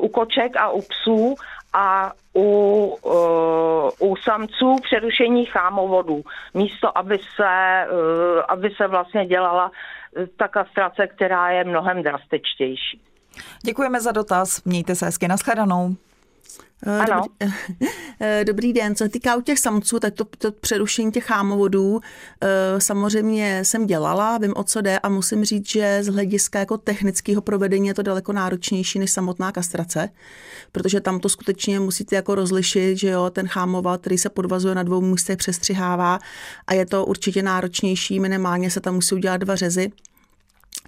u 0.00 0.08
koček 0.08 0.56
a 0.56 0.70
u 0.70 0.82
psů 0.82 1.34
a 1.72 2.12
u, 2.38 2.96
uh, 4.00 4.10
u 4.10 4.16
samců 4.16 4.76
přerušení 4.82 5.44
chámovodů. 5.44 6.22
Místo, 6.54 6.98
aby 6.98 7.18
se, 7.36 7.84
uh, 7.90 8.42
aby 8.48 8.70
se 8.76 8.86
vlastně 8.86 9.26
dělala 9.26 9.70
ta 10.36 10.48
kastrace, 10.48 11.06
která 11.06 11.50
je 11.50 11.64
mnohem 11.64 12.02
drastičtější. 12.02 13.00
Děkujeme 13.64 14.00
za 14.00 14.12
dotaz. 14.12 14.64
Mějte 14.64 14.94
se 14.94 15.06
hezky. 15.06 15.28
Naschledanou. 15.28 15.94
Eh, 16.86 16.98
ano. 16.98 17.22
Dobrý, 17.40 17.54
eh, 18.20 18.44
dobrý 18.44 18.72
den. 18.72 18.94
Co 18.94 19.04
se 19.04 19.08
týká 19.08 19.36
u 19.36 19.40
těch 19.40 19.58
samců, 19.58 20.00
tak 20.00 20.14
to, 20.14 20.24
to 20.38 20.52
přerušení 20.52 21.12
těch 21.12 21.24
chámovodů 21.24 22.00
eh, 22.40 22.80
samozřejmě 22.80 23.64
jsem 23.64 23.86
dělala, 23.86 24.38
vím 24.38 24.52
o 24.56 24.64
co 24.64 24.80
jde 24.80 24.98
a 24.98 25.08
musím 25.08 25.44
říct, 25.44 25.68
že 25.68 25.98
z 26.02 26.06
hlediska 26.06 26.58
jako 26.58 26.78
technického 26.78 27.42
provedení 27.42 27.88
je 27.88 27.94
to 27.94 28.02
daleko 28.02 28.32
náročnější 28.32 28.98
než 28.98 29.10
samotná 29.10 29.52
kastrace, 29.52 30.08
protože 30.72 31.00
tam 31.00 31.20
to 31.20 31.28
skutečně 31.28 31.80
musíte 31.80 32.16
jako 32.16 32.34
rozlišit, 32.34 32.98
že 32.98 33.08
jo, 33.08 33.30
ten 33.30 33.48
chámovat, 33.48 34.00
který 34.00 34.18
se 34.18 34.28
podvazuje 34.28 34.74
na 34.74 34.82
dvou 34.82 35.00
místech, 35.00 35.36
přestřihává 35.36 36.18
a 36.66 36.74
je 36.74 36.86
to 36.86 37.06
určitě 37.06 37.42
náročnější, 37.42 38.20
minimálně 38.20 38.70
se 38.70 38.80
tam 38.80 38.94
musí 38.94 39.14
udělat 39.14 39.36
dva 39.36 39.56
řezy, 39.56 39.92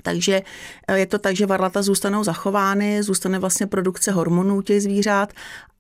takže 0.03 0.43
je 0.95 1.07
to 1.07 1.19
tak, 1.19 1.37
že 1.37 1.47
varlata 1.47 1.83
zůstanou 1.83 2.25
zachovány, 2.25 3.03
zůstane 3.03 3.39
vlastně 3.39 3.67
produkce 3.67 4.13
hormonů 4.13 4.63
těch 4.63 4.83
zvířat 4.83 5.33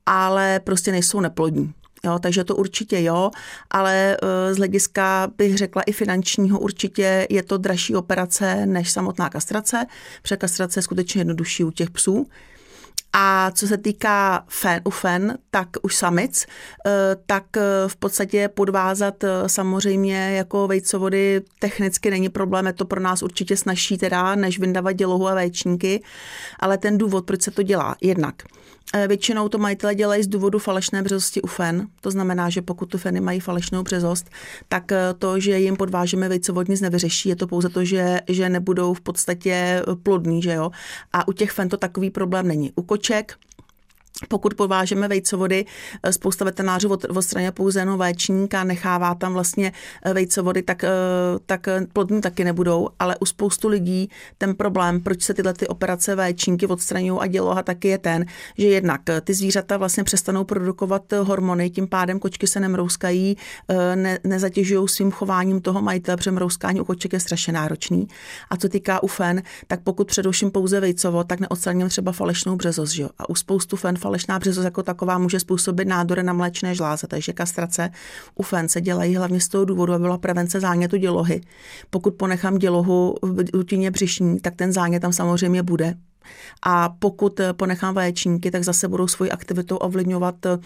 ale 0.06 0.60
prostě 0.64 0.92
nejsou 0.92 1.20
neplodní. 1.20 1.72
Jo, 2.04 2.18
takže 2.18 2.44
to 2.44 2.56
určitě 2.56 3.02
jo, 3.02 3.30
ale 3.70 4.16
eh, 4.22 4.54
z 4.54 4.56
hlediska 4.56 5.28
bych 5.36 5.58
řekla 5.58 5.82
i 5.82 5.92
finančního 5.92 6.58
určitě 6.58 7.26
je 7.30 7.42
to 7.42 7.58
dražší 7.58 7.96
operace 7.96 8.66
než 8.66 8.90
samotná 8.90 9.28
kastrace, 9.28 9.86
protože 10.22 10.36
kastrace 10.36 10.78
je 10.78 10.82
skutečně 10.82 11.20
jednodušší 11.20 11.64
u 11.64 11.70
těch 11.70 11.90
psů. 11.90 12.26
A 13.12 13.50
co 13.54 13.66
se 13.66 13.78
týká 13.78 14.44
fen, 14.48 14.80
u 14.84 14.90
fen, 14.90 15.38
tak 15.50 15.68
už 15.82 15.96
samic, 15.96 16.46
eh, 16.86 16.90
tak 17.26 17.56
eh, 17.56 17.62
v 17.86 17.96
podstatě 17.96 18.48
podvázat 18.48 19.24
samozřejmě 19.46 20.32
jako 20.36 20.66
vejcovody 20.68 21.42
technicky 21.58 22.10
není 22.10 22.28
problém, 22.28 22.66
je 22.66 22.72
to 22.72 22.84
pro 22.84 23.00
nás 23.00 23.22
určitě 23.22 23.56
snažší 23.56 23.98
teda, 23.98 24.34
než 24.34 24.58
vyndavat 24.58 24.92
dělohu 24.92 25.28
a 25.28 25.34
vaječníky, 25.34 26.02
ale 26.58 26.78
ten 26.78 26.98
důvod, 26.98 27.26
proč 27.26 27.42
se 27.42 27.50
to 27.50 27.62
dělá, 27.62 27.96
jednak– 28.00 28.34
Eh, 28.94 29.08
většinou 29.08 29.48
to 29.48 29.58
majitele 29.58 29.94
dělají 29.94 30.22
z 30.22 30.26
důvodu 30.26 30.58
falešné 30.58 31.02
březosti 31.02 31.42
u 31.42 31.46
fen. 31.46 31.86
To 32.00 32.10
znamená, 32.10 32.50
že 32.50 32.62
pokud 32.62 32.86
tu 32.86 32.98
feny 32.98 33.20
mají 33.20 33.40
falešnou 33.40 33.82
březost, 33.82 34.30
tak 34.68 34.92
eh, 34.92 34.98
to, 35.18 35.40
že 35.40 35.58
jim 35.58 35.76
podvážeme 35.76 36.28
vejcovod 36.28 36.68
nic 36.68 36.80
nevyřeší, 36.80 37.28
je 37.28 37.36
to 37.36 37.46
pouze 37.46 37.68
to, 37.68 37.84
že, 37.84 38.20
že 38.28 38.48
nebudou 38.48 38.94
v 38.94 39.00
podstatě 39.00 39.52
eh, 39.52 39.82
plodní, 40.02 40.42
že 40.42 40.52
jo. 40.52 40.70
A 41.12 41.28
u 41.28 41.32
těch 41.32 41.50
fen 41.50 41.68
to 41.68 41.76
takový 41.76 42.10
problém 42.10 42.48
není. 42.48 42.72
U 42.76 42.82
koček 43.00 43.38
pokud 44.28 44.54
podvážeme 44.54 45.08
vejcovody, 45.08 45.64
eh, 46.02 46.12
spousta 46.12 46.44
veterinářů 46.44 46.98
odstraňuje 47.08 47.52
pouze 47.52 47.80
jenom 47.80 47.98
vaječník 47.98 48.54
a 48.54 48.64
nechává 48.64 49.14
tam 49.14 49.32
vlastně 49.32 49.72
eh, 50.04 50.14
vejcovody, 50.14 50.62
tak, 50.62 50.84
eh, 50.84 50.90
tak 51.46 51.68
plodní 51.92 52.20
taky 52.20 52.44
nebudou, 52.44 52.88
ale 52.98 53.16
u 53.20 53.26
spoustu 53.26 53.68
lidí 53.68 54.10
ten 54.38 54.54
problém, 54.54 55.00
proč 55.00 55.22
se 55.22 55.34
tyhle 55.34 55.54
ty 55.54 55.68
operace 55.68 56.14
vaječníky 56.14 56.66
odstraňují 56.66 57.20
a 57.20 57.26
děloha 57.26 57.62
taky 57.62 57.88
je 57.88 57.98
ten, 57.98 58.26
že 58.58 58.66
jednak 58.66 59.00
ty 59.24 59.34
zvířata 59.34 59.76
vlastně 59.76 60.04
přestanou 60.04 60.44
produkovat 60.44 61.12
hormony, 61.12 61.70
tím 61.70 61.88
pádem 61.88 62.18
kočky 62.18 62.46
se 62.46 62.60
nemrouskají, 62.60 63.36
ne, 63.94 64.18
nezatěžují 64.24 64.88
svým 64.88 65.10
chováním 65.10 65.60
toho 65.60 65.82
majitele, 65.82 66.16
protože 66.16 66.30
mrouskání 66.30 66.80
u 66.80 66.84
koček 66.84 67.12
je 67.12 67.20
strašně 67.20 67.52
náročný. 67.52 68.08
A 68.50 68.56
co 68.56 68.68
týká 68.68 69.02
u 69.02 69.06
fen, 69.06 69.42
tak 69.66 69.80
pokud 69.80 70.06
předuším 70.06 70.50
pouze 70.50 70.80
vejcovo, 70.80 71.24
tak 71.24 71.40
neodstraním 71.40 71.88
třeba 71.88 72.12
falešnou 72.12 72.56
březost, 72.56 72.92
že? 72.92 73.04
A 73.18 73.28
u 73.28 73.34
spoustu 73.34 73.76
fen 73.76 73.96
falešná 74.00 74.38
březost 74.38 74.64
jako 74.64 74.82
taková 74.82 75.18
může 75.18 75.40
způsobit 75.40 75.88
nádory 75.88 76.22
na 76.22 76.32
mléčné 76.32 76.74
žláze, 76.74 77.06
takže 77.06 77.32
kastrace 77.32 77.90
u 78.34 78.42
fen 78.42 78.68
se 78.68 78.80
dělají 78.80 79.16
hlavně 79.16 79.40
z 79.40 79.48
toho 79.48 79.64
důvodu, 79.64 79.92
aby 79.92 80.02
byla 80.02 80.18
prevence 80.18 80.60
zánětu 80.60 80.96
dělohy. 80.96 81.40
Pokud 81.90 82.14
ponechám 82.14 82.58
dělohu 82.58 83.14
v 83.22 83.44
dutině 83.52 83.90
břišní, 83.90 84.40
tak 84.40 84.54
ten 84.56 84.72
zánět 84.72 85.02
tam 85.02 85.12
samozřejmě 85.12 85.62
bude, 85.62 85.94
a 86.62 86.88
pokud 86.88 87.40
ponechám 87.52 87.94
vaječníky, 87.94 88.50
tak 88.50 88.64
zase 88.64 88.88
budou 88.88 89.08
svoji 89.08 89.30
aktivitou 89.30 89.76
ovlivňovat 89.76 90.46
eh, 90.46 90.58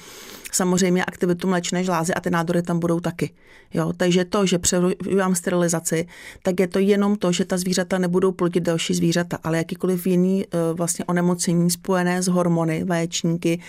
samozřejmě 0.53 1.05
aktivitu 1.05 1.49
mléčné 1.49 1.85
žlázy 1.85 2.15
a 2.15 2.21
ty 2.21 2.31
nádory 2.31 2.63
tam 2.63 2.79
budou 2.79 3.01
taky. 3.01 3.35
Jo, 3.75 3.93
takže 3.97 4.25
to, 4.25 4.47
že 4.47 4.59
přeruším 4.59 5.35
sterilizaci, 5.35 6.07
tak 6.43 6.61
je 6.61 6.69
to 6.69 6.79
jenom 6.79 7.17
to, 7.17 7.33
že 7.33 7.45
ta 7.45 7.57
zvířata 7.57 7.99
nebudou 7.99 8.33
plodit 8.33 8.65
další 8.65 8.95
zvířata, 8.95 9.39
ale 9.45 9.59
jakýkoliv 9.59 10.07
jiný 10.07 10.45
eh, 10.45 10.59
vlastně 10.75 11.05
onemocnění 11.05 11.71
spojené 11.71 12.23
s 12.23 12.29
hormony, 12.29 12.85
vaječníky 12.85 13.61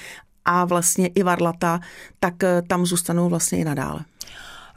a 0.46 0.66
vlastně 0.66 1.08
i 1.08 1.24
varlata, 1.24 1.80
tak 2.20 2.44
eh, 2.44 2.62
tam 2.68 2.86
zůstanou 2.86 3.30
vlastně 3.30 3.58
i 3.58 3.64
nadále. 3.64 4.00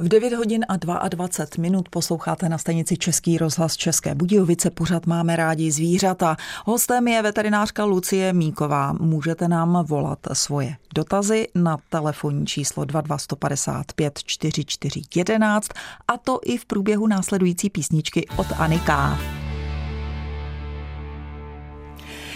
V 0.01 0.09
9 0.09 0.33
hodin 0.33 0.65
a 0.69 0.77
22 0.77 1.63
minut 1.63 1.89
posloucháte 1.89 2.49
na 2.49 2.59
stanici 2.59 2.97
Český 2.97 3.39
rozhlas 3.39 3.77
České 3.77 4.15
Budějovice. 4.15 4.71
Pořád 4.71 5.07
máme 5.07 5.37
rádi 5.37 5.73
zvířata. 5.73 6.37
Hostem 6.65 7.09
je 7.09 7.23
veterinářka 7.23 7.85
Lucie 7.85 8.33
Míková. 8.33 8.93
Můžete 8.93 9.49
nám 9.49 9.85
volat 9.85 10.19
svoje 10.33 10.77
dotazy 10.95 11.49
na 11.55 11.79
telefonní 11.89 12.47
číslo 12.47 12.85
22155 12.85 14.19
4411 14.25 15.69
a 16.09 16.19
to 16.19 16.41
i 16.45 16.57
v 16.57 16.65
průběhu 16.65 17.07
následující 17.07 17.71
písničky 17.71 18.27
od 18.37 18.47
Anika. 18.59 19.19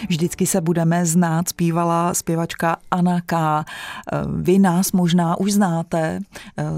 Vždycky 0.08 0.46
se 0.46 0.60
budeme 0.60 1.06
znát, 1.06 1.48
zpívala 1.48 2.14
zpěvačka 2.14 2.76
Anna 2.90 3.20
K. 3.20 3.64
Vy 4.36 4.58
nás 4.58 4.92
možná 4.92 5.40
už 5.40 5.52
znáte 5.52 6.20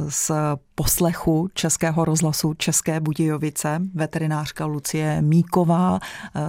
z 0.08 0.30
poslechu 0.74 1.48
Českého 1.54 2.04
rozhlasu 2.04 2.54
České 2.54 3.00
Budějovice, 3.00 3.80
veterinářka 3.94 4.66
Lucie 4.66 5.22
Míková 5.22 6.00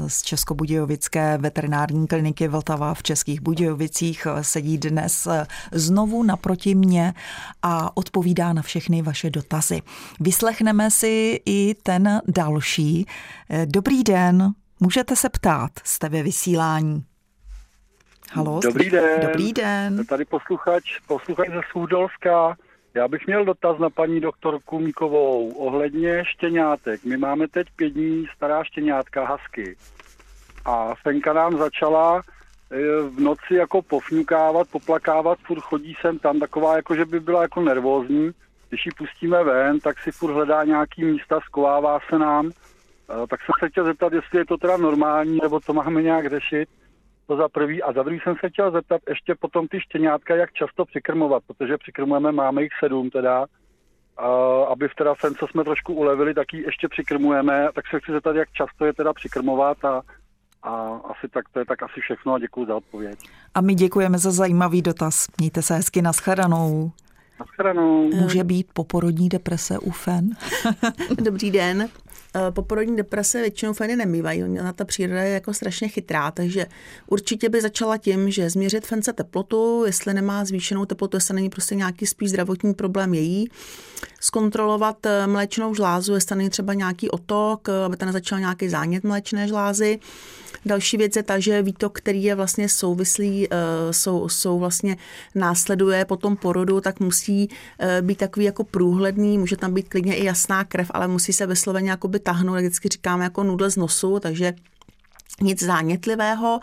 z 0.07 0.21
Českobudějovické 0.21 1.37
veterinární 1.37 2.07
kliniky 2.07 2.47
Vltava 2.47 2.93
v 2.93 3.03
Českých 3.03 3.41
Budějovicích 3.41 4.27
sedí 4.41 4.77
dnes 4.77 5.27
znovu 5.71 6.23
naproti 6.23 6.75
mě 6.75 7.13
a 7.63 7.97
odpovídá 7.97 8.53
na 8.53 8.61
všechny 8.61 9.01
vaše 9.01 9.29
dotazy. 9.29 9.81
Vyslechneme 10.19 10.91
si 10.91 11.41
i 11.45 11.75
ten 11.83 12.21
další. 12.27 13.05
Dobrý 13.65 14.03
den, 14.03 14.53
můžete 14.79 15.15
se 15.15 15.29
ptát, 15.29 15.71
jste 15.83 16.09
ve 16.09 16.23
vysílání. 16.23 17.05
Halo, 18.31 18.59
Dobrý 18.63 18.89
den. 18.89 19.21
Dobrý 19.21 19.53
den. 19.53 20.05
Tady 20.05 20.25
posluchač, 20.25 20.99
posluchač 21.07 21.49
ze 21.49 21.61
Sůdolska. 21.71 22.55
Já 22.93 23.07
bych 23.07 23.27
měl 23.27 23.45
dotaz 23.45 23.79
na 23.79 23.89
paní 23.89 24.19
doktorku 24.19 24.79
Míkovou 24.79 25.49
ohledně 25.49 26.25
štěňátek. 26.25 27.05
My 27.05 27.17
máme 27.17 27.47
teď 27.47 27.67
pět 27.75 27.89
dní 27.89 28.25
stará 28.35 28.63
štěňátka 28.63 29.25
hasky. 29.25 29.75
A 30.65 30.95
Fenka 31.03 31.33
nám 31.33 31.57
začala 31.57 32.17
e, 32.17 32.21
v 33.01 33.19
noci 33.19 33.53
jako 33.53 33.81
pofňukávat, 33.81 34.67
poplakávat, 34.67 35.39
furt 35.47 35.59
chodí 35.59 35.95
sem 36.01 36.19
tam, 36.19 36.39
taková 36.39 36.75
jako, 36.75 36.95
že 36.95 37.05
by 37.05 37.19
byla 37.19 37.41
jako 37.41 37.61
nervózní. 37.61 38.31
Když 38.69 38.85
ji 38.85 38.91
pustíme 38.97 39.43
ven, 39.43 39.79
tak 39.79 39.99
si 39.99 40.11
furt 40.11 40.33
hledá 40.33 40.63
nějaký 40.63 41.03
místa, 41.05 41.39
skovává 41.45 41.99
se 42.09 42.19
nám. 42.19 42.51
Tak 43.07 43.39
jsem 43.39 43.53
se 43.59 43.69
chtěl 43.69 43.85
zeptat, 43.85 44.13
jestli 44.13 44.39
je 44.39 44.45
to 44.45 44.57
teda 44.57 44.77
normální, 44.77 45.39
nebo 45.43 45.59
to 45.59 45.73
máme 45.73 46.01
nějak 46.01 46.29
řešit. 46.29 46.69
To 47.27 47.37
za 47.37 47.49
prvý. 47.49 47.83
A 47.83 47.93
za 47.93 48.03
druhý 48.03 48.19
jsem 48.19 48.35
se 48.41 48.49
chtěl 48.49 48.71
zeptat 48.71 49.01
ještě 49.09 49.35
potom 49.39 49.67
ty 49.67 49.81
štěňátka, 49.81 50.35
jak 50.35 50.53
často 50.53 50.85
přikrmovat, 50.85 51.43
protože 51.47 51.77
přikrmujeme, 51.77 52.31
máme 52.31 52.63
jich 52.63 52.71
sedm 52.79 53.09
teda, 53.09 53.45
a 54.17 54.27
aby 54.63 54.87
v 54.87 54.95
teda 54.95 55.15
sen, 55.15 55.35
co 55.35 55.47
jsme 55.47 55.63
trošku 55.63 55.93
ulevili, 55.93 56.33
tak 56.33 56.53
ji 56.53 56.63
ještě 56.63 56.87
přikrmujeme, 56.87 57.67
tak 57.75 57.87
se 57.87 57.99
chci 57.99 58.11
zeptat, 58.11 58.35
jak 58.35 58.51
často 58.51 58.85
je 58.85 58.93
teda 58.93 59.13
přikrmovat 59.13 59.85
a, 59.85 60.01
a 60.63 61.01
asi 61.03 61.27
tak 61.27 61.49
to 61.49 61.59
je 61.59 61.65
tak 61.65 61.83
asi 61.83 62.01
všechno 62.01 62.33
a 62.33 62.39
děkuji 62.39 62.65
za 62.65 62.75
odpověď. 62.75 63.19
A 63.53 63.61
my 63.61 63.75
děkujeme 63.75 64.17
za 64.17 64.31
zajímavý 64.31 64.81
dotaz. 64.81 65.27
Mějte 65.39 65.61
se 65.61 65.73
hezky, 65.73 66.01
naschledanou. 66.01 66.91
Naschledanou. 67.39 68.09
Může 68.15 68.43
být 68.43 68.67
poporodní 68.73 69.29
deprese 69.29 69.79
u 69.79 69.91
FEN? 69.91 70.29
Dobrý 71.21 71.51
den. 71.51 71.89
Eh, 72.35 72.51
poporodní 72.51 72.95
deprese 72.95 73.41
většinou 73.41 73.73
feny 73.73 73.95
nemývají. 73.95 74.43
Ona 74.43 74.73
ta 74.73 74.85
příroda 74.85 75.21
je 75.23 75.33
jako 75.33 75.53
strašně 75.53 75.87
chytrá, 75.87 76.31
takže 76.31 76.65
určitě 77.07 77.49
by 77.49 77.61
začala 77.61 77.97
tím, 77.97 78.31
že 78.31 78.49
změřit 78.49 78.87
fence 78.87 79.13
teplotu, 79.13 79.83
jestli 79.85 80.13
nemá 80.13 80.45
zvýšenou 80.45 80.85
teplotu, 80.85 81.17
jestli 81.17 81.35
není 81.35 81.49
prostě 81.49 81.75
nějaký 81.75 82.05
spíš 82.05 82.29
zdravotní 82.29 82.73
problém 82.73 83.13
její, 83.13 83.49
zkontrolovat 84.19 85.05
eh, 85.05 85.27
mléčnou 85.27 85.75
žlázu, 85.75 86.13
jestli 86.13 86.35
není 86.35 86.49
třeba 86.49 86.73
nějaký 86.73 87.09
otok, 87.09 87.69
eh, 87.69 87.85
aby 87.85 87.97
tam 87.97 88.07
nezačal 88.07 88.39
nějaký 88.39 88.69
zánět 88.69 89.03
mléčné 89.03 89.47
žlázy, 89.47 89.99
Další 90.67 90.97
věc 90.97 91.15
je 91.15 91.23
ta, 91.23 91.39
že 91.39 91.61
výtok, 91.61 91.97
který 91.97 92.23
je 92.23 92.35
vlastně 92.35 92.69
souvislý, 92.69 93.47
jsou, 93.91 94.29
jsou 94.29 94.59
vlastně 94.59 94.97
následuje 95.35 96.05
po 96.05 96.17
tom 96.17 96.37
porodu, 96.37 96.81
tak 96.81 96.99
musí 96.99 97.49
být 98.01 98.17
takový 98.17 98.45
jako 98.45 98.63
průhledný, 98.63 99.37
může 99.37 99.57
tam 99.57 99.73
být 99.73 99.89
klidně 99.89 100.15
i 100.15 100.25
jasná 100.25 100.63
krev, 100.63 100.91
ale 100.93 101.07
musí 101.07 101.33
se 101.33 101.47
vysloveně 101.47 101.89
jakoby 101.89 102.19
tahnout, 102.25 102.55
jak 102.55 102.63
vždycky 102.65 102.89
říkáme, 102.89 103.23
jako 103.23 103.43
nudle 103.43 103.71
z 103.71 103.77
nosu, 103.77 104.19
takže 104.19 104.53
nic 105.41 105.63
zánětlivého. 105.63 106.59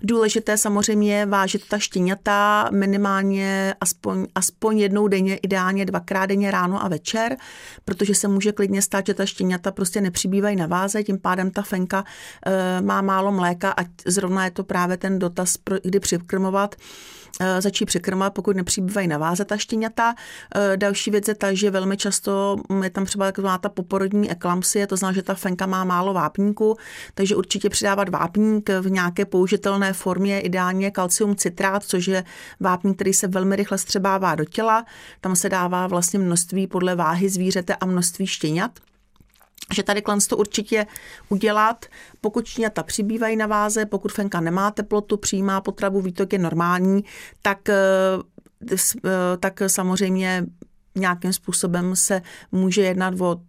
Důležité 0.00 0.56
samozřejmě 0.56 1.14
je 1.14 1.26
vážit 1.26 1.68
ta 1.68 1.78
štěňata 1.78 2.68
minimálně 2.72 3.74
aspoň, 3.80 4.26
aspoň 4.34 4.78
jednou 4.78 5.08
denně, 5.08 5.36
ideálně 5.36 5.86
dvakrát 5.86 6.26
denně 6.26 6.50
ráno 6.50 6.84
a 6.84 6.88
večer, 6.88 7.36
protože 7.84 8.14
se 8.14 8.28
může 8.28 8.52
klidně 8.52 8.82
stát, 8.82 9.06
že 9.06 9.14
ta 9.14 9.26
štěňata 9.26 9.72
prostě 9.72 10.00
nepřibývají 10.00 10.56
na 10.56 10.66
váze, 10.66 11.02
tím 11.02 11.18
pádem 11.18 11.50
ta 11.50 11.62
fenka 11.62 12.04
e, 12.46 12.82
má 12.82 13.02
málo 13.02 13.32
mléka 13.32 13.70
a 13.70 13.84
zrovna 14.06 14.44
je 14.44 14.50
to 14.50 14.64
právě 14.64 14.96
ten 14.96 15.18
dotaz, 15.18 15.56
kdy 15.82 16.00
přikrmovat 16.00 16.74
Eh, 17.40 17.60
začít 17.62 17.84
překrmovat, 17.84 18.34
pokud 18.34 18.56
nepřibývají 18.56 19.08
na 19.08 19.18
váze 19.18 19.44
ta 19.44 19.56
štěňata. 19.56 20.14
Eh, 20.54 20.76
další 20.76 21.10
věc 21.10 21.28
je 21.28 21.34
ta, 21.34 21.54
že 21.54 21.70
velmi 21.70 21.96
často 21.96 22.56
je 22.82 22.90
tam 22.90 23.04
třeba 23.04 23.26
taková 23.26 23.58
ta 23.58 23.68
poporodní 23.68 24.30
eklampsie, 24.30 24.86
to 24.86 24.96
znamená, 24.96 25.14
že 25.14 25.22
ta 25.22 25.34
fenka 25.34 25.66
má 25.66 25.84
málo 25.84 26.12
vápníku, 26.12 26.76
takže 27.14 27.36
určitě 27.36 27.70
přidávat 28.04 28.18
vápník 28.18 28.70
v 28.70 28.90
nějaké 28.90 29.24
použitelné 29.24 29.92
formě, 29.92 30.40
ideálně 30.40 30.90
kalcium 30.90 31.36
citrát, 31.36 31.84
což 31.84 32.06
je 32.06 32.24
vápník, 32.60 32.96
který 32.96 33.12
se 33.12 33.28
velmi 33.28 33.56
rychle 33.56 33.78
střebává 33.78 34.34
do 34.34 34.44
těla. 34.44 34.84
Tam 35.20 35.36
se 35.36 35.48
dává 35.48 35.86
vlastně 35.86 36.18
množství 36.18 36.66
podle 36.66 36.94
váhy 36.94 37.28
zvířete 37.28 37.76
a 37.76 37.86
množství 37.86 38.26
štěňat 38.26 38.70
že 39.74 39.82
tady 39.82 40.02
klans 40.02 40.26
to 40.26 40.36
určitě 40.36 40.86
udělat, 41.28 41.86
pokud 42.20 42.46
šňata 42.46 42.82
přibývají 42.82 43.36
na 43.36 43.46
váze, 43.46 43.86
pokud 43.86 44.12
fenka 44.12 44.40
nemá 44.40 44.70
teplotu, 44.70 45.16
přijímá 45.16 45.60
potravu, 45.60 46.00
výtok 46.00 46.32
je 46.32 46.38
normální, 46.38 47.04
tak, 47.42 47.68
eh, 47.68 47.76
eh, 48.72 49.36
tak 49.40 49.62
samozřejmě 49.66 50.46
nějakým 50.94 51.32
způsobem 51.32 51.96
se 51.96 52.22
může 52.52 52.82
jednat 52.82 53.20
o 53.20 53.40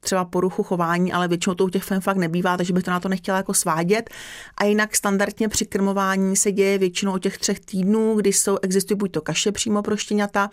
třeba 0.00 0.24
poruchu 0.24 0.62
chování, 0.62 1.12
ale 1.12 1.28
většinou 1.28 1.54
to 1.54 1.64
u 1.64 1.68
těch 1.68 1.82
fen 1.82 2.00
fakt 2.00 2.16
nebývá, 2.16 2.56
takže 2.56 2.72
bych 2.72 2.84
to 2.84 2.90
na 2.90 3.00
to 3.00 3.08
nechtěla 3.08 3.36
jako 3.36 3.54
svádět. 3.54 4.10
A 4.56 4.64
jinak 4.64 4.96
standardně 4.96 5.48
při 5.48 5.66
krmování 5.66 6.36
se 6.36 6.52
děje 6.52 6.78
většinou 6.78 7.12
o 7.12 7.18
těch 7.18 7.38
třech 7.38 7.60
týdnů, 7.60 8.14
kdy 8.14 8.32
jsou, 8.32 8.58
existují 8.62 8.98
buď 8.98 9.12
to 9.12 9.20
kaše 9.20 9.52
přímo 9.52 9.82
pro 9.82 9.96
štěňata, 9.96 10.50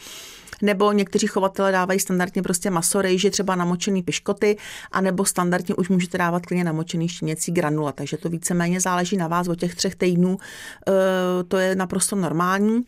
nebo 0.61 0.91
někteří 0.91 1.27
chovatele 1.27 1.71
dávají 1.71 1.99
standardně 1.99 2.41
prostě 2.41 2.69
maso, 2.69 3.01
rejži, 3.01 3.29
třeba 3.29 3.55
namočený 3.55 4.03
piškoty, 4.03 4.57
anebo 4.91 5.25
standardně 5.25 5.75
už 5.75 5.89
můžete 5.89 6.17
dávat 6.17 6.45
klidně 6.45 6.63
namočený 6.63 7.07
štěněcí 7.07 7.51
granula, 7.51 7.91
takže 7.91 8.17
to 8.17 8.29
víceméně 8.29 8.81
záleží 8.81 9.17
na 9.17 9.27
vás 9.27 9.47
o 9.47 9.55
těch 9.55 9.75
třech 9.75 9.95
týdnů, 9.95 10.37
eh, 10.87 11.43
to 11.43 11.57
je 11.57 11.75
naprosto 11.75 12.15
normální. 12.15 12.83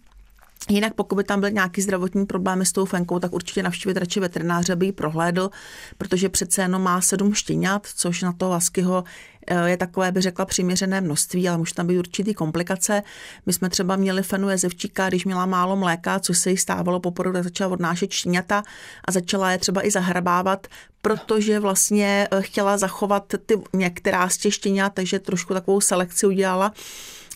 Jinak 0.70 0.94
pokud 0.94 1.16
by 1.16 1.24
tam 1.24 1.40
byl 1.40 1.50
nějaký 1.50 1.82
zdravotní 1.82 2.26
problémy 2.26 2.66
s 2.66 2.72
tou 2.72 2.86
fenkou, 2.86 3.20
tak 3.20 3.34
určitě 3.34 3.64
navštívit 3.64 3.98
radši 3.98 4.20
veterináře, 4.20 4.74
aby 4.74 4.86
ji 4.86 4.92
prohlédl, 4.92 5.50
protože 5.98 6.30
přece 6.30 6.62
jenom 6.62 6.82
má 6.82 7.02
sedm 7.02 7.34
štěňat, 7.34 7.88
což 7.96 8.22
na 8.22 8.34
to 8.34 8.50
Laskyho 8.50 9.04
eh, 9.48 9.70
je 9.70 9.78
takové, 9.78 10.12
by 10.12 10.22
řekla, 10.22 10.46
přiměřené 10.46 11.02
množství, 11.02 11.50
ale 11.50 11.58
může 11.58 11.74
tam 11.74 11.88
být 11.88 12.00
určitý 12.00 12.34
komplikace. 12.34 13.04
My 13.46 13.54
jsme 13.54 13.70
třeba 13.70 13.96
měli 13.96 14.24
fenu 14.24 14.50
jezevčíka, 14.50 15.10
když 15.10 15.26
měla 15.26 15.46
málo 15.46 15.76
mléka, 15.76 16.20
co 16.20 16.34
se 16.34 16.52
jí 16.52 16.58
stávalo 16.58 17.00
po 17.00 17.12
porodu, 17.12 17.44
začala 17.44 17.74
odnášet 17.74 18.12
štěňata 18.12 18.64
a 19.06 19.12
začala 19.12 19.52
je 19.52 19.58
třeba 19.58 19.86
i 19.86 19.92
zahrabávat, 19.92 20.68
protože 21.02 21.60
vlastně 21.60 22.28
eh, 22.32 22.42
chtěla 22.42 22.78
zachovat 22.78 23.34
ty 23.46 23.62
některá 23.74 24.30
z 24.30 24.38
těch 24.38 24.54
štěňat, 24.54 24.94
takže 24.94 25.20
trošku 25.20 25.54
takovou 25.54 25.82
selekci 25.82 26.28
udělala. 26.28 26.74